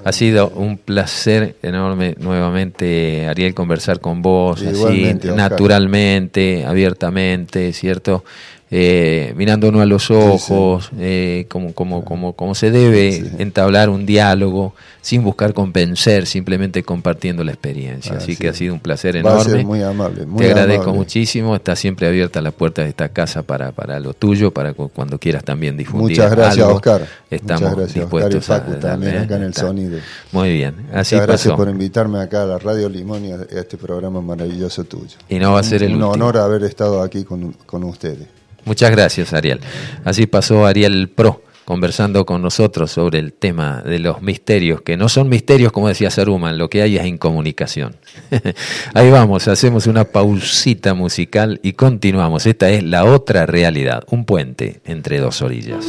Ha 0.04 0.12
sido 0.12 0.50
un 0.50 0.76
placer 0.76 1.56
enorme 1.62 2.14
nuevamente, 2.18 3.26
Ariel, 3.26 3.54
conversar 3.54 4.00
con 4.00 4.20
vos, 4.20 4.60
así, 4.62 5.14
naturalmente, 5.34 6.66
abiertamente, 6.66 7.72
¿cierto? 7.72 8.24
Eh, 8.70 9.32
mirándonos 9.36 9.80
a 9.80 9.86
los 9.86 10.10
ojos, 10.10 10.90
Eh, 10.98 11.46
como, 11.48 11.72
como, 11.72 12.04
como, 12.04 12.32
como 12.34 12.54
se 12.54 12.70
debe 12.70 13.32
entablar 13.38 13.88
un 13.88 14.04
diálogo 14.04 14.74
sin 15.00 15.22
buscar 15.22 15.54
convencer, 15.54 16.26
simplemente 16.26 16.82
compartiendo 16.82 17.42
la 17.44 17.52
experiencia. 17.52 18.16
Así 18.16 18.36
que 18.36 18.48
ha 18.48 18.52
sido 18.52 18.74
un 18.74 18.80
placer 18.80 19.16
enorme. 19.16 19.64
muy 19.64 19.82
amable. 19.82 20.26
Te 20.36 20.46
agradezco 20.46 20.92
muchísimo. 20.92 21.56
Está 21.56 21.76
siempre 21.76 22.06
abierta 22.06 22.42
la 22.42 22.50
puerta 22.50 22.82
de 22.82 22.90
esta 22.90 23.08
casa 23.08 23.42
para, 23.42 23.72
para 23.72 24.00
lo 24.00 24.12
tuyo, 24.12 24.50
para 24.50 24.74
cuando 24.74 25.18
quieras 25.18 25.44
también 25.44 25.76
difundir. 25.76 26.18
Muchas 26.18 26.30
gracias, 26.30 26.66
Oscar. 26.66 27.06
Estamos 27.30 27.62
Muchas 27.62 27.76
gracias, 27.76 27.94
dispuestos 27.94 28.50
Oscar 28.50 28.76
y 28.76 28.80
también 28.80 29.16
acá 29.18 29.36
en 29.36 29.42
el 29.44 29.54
sonido. 29.54 29.98
Muy 30.32 30.52
bien. 30.52 30.74
Así 30.92 31.14
Muchas 31.14 31.26
gracias 31.26 31.54
por 31.54 31.68
invitarme 31.68 32.20
acá 32.20 32.42
a 32.42 32.46
la 32.46 32.58
Radio 32.58 32.88
Limón 32.88 33.24
y 33.24 33.32
a 33.32 33.38
este 33.50 33.78
programa 33.78 34.20
maravilloso 34.20 34.84
tuyo. 34.84 35.16
Y 35.28 35.38
no 35.38 35.52
va 35.52 35.60
a 35.60 35.62
ser 35.62 35.82
un, 35.84 35.88
el 35.88 35.96
un 35.96 36.02
honor 36.02 36.36
haber 36.36 36.64
estado 36.64 37.02
aquí 37.02 37.24
con, 37.24 37.52
con 37.64 37.84
ustedes. 37.84 38.37
Muchas 38.68 38.90
gracias, 38.90 39.32
Ariel. 39.32 39.60
Así 40.04 40.26
pasó 40.26 40.66
Ariel 40.66 41.08
Pro 41.08 41.42
conversando 41.64 42.26
con 42.26 42.42
nosotros 42.42 42.90
sobre 42.90 43.18
el 43.18 43.32
tema 43.32 43.82
de 43.82 43.98
los 43.98 44.20
misterios, 44.20 44.82
que 44.82 44.98
no 44.98 45.08
son 45.08 45.30
misterios 45.30 45.72
como 45.72 45.88
decía 45.88 46.10
Saruman, 46.10 46.58
lo 46.58 46.68
que 46.68 46.82
hay 46.82 46.98
es 46.98 47.06
incomunicación. 47.06 47.96
Ahí 48.94 49.10
vamos, 49.10 49.48
hacemos 49.48 49.86
una 49.86 50.04
pausita 50.04 50.92
musical 50.92 51.60
y 51.62 51.72
continuamos. 51.72 52.44
Esta 52.44 52.68
es 52.68 52.82
la 52.82 53.04
otra 53.06 53.46
realidad, 53.46 54.04
un 54.10 54.26
puente 54.26 54.80
entre 54.84 55.18
dos 55.18 55.40
orillas. 55.40 55.84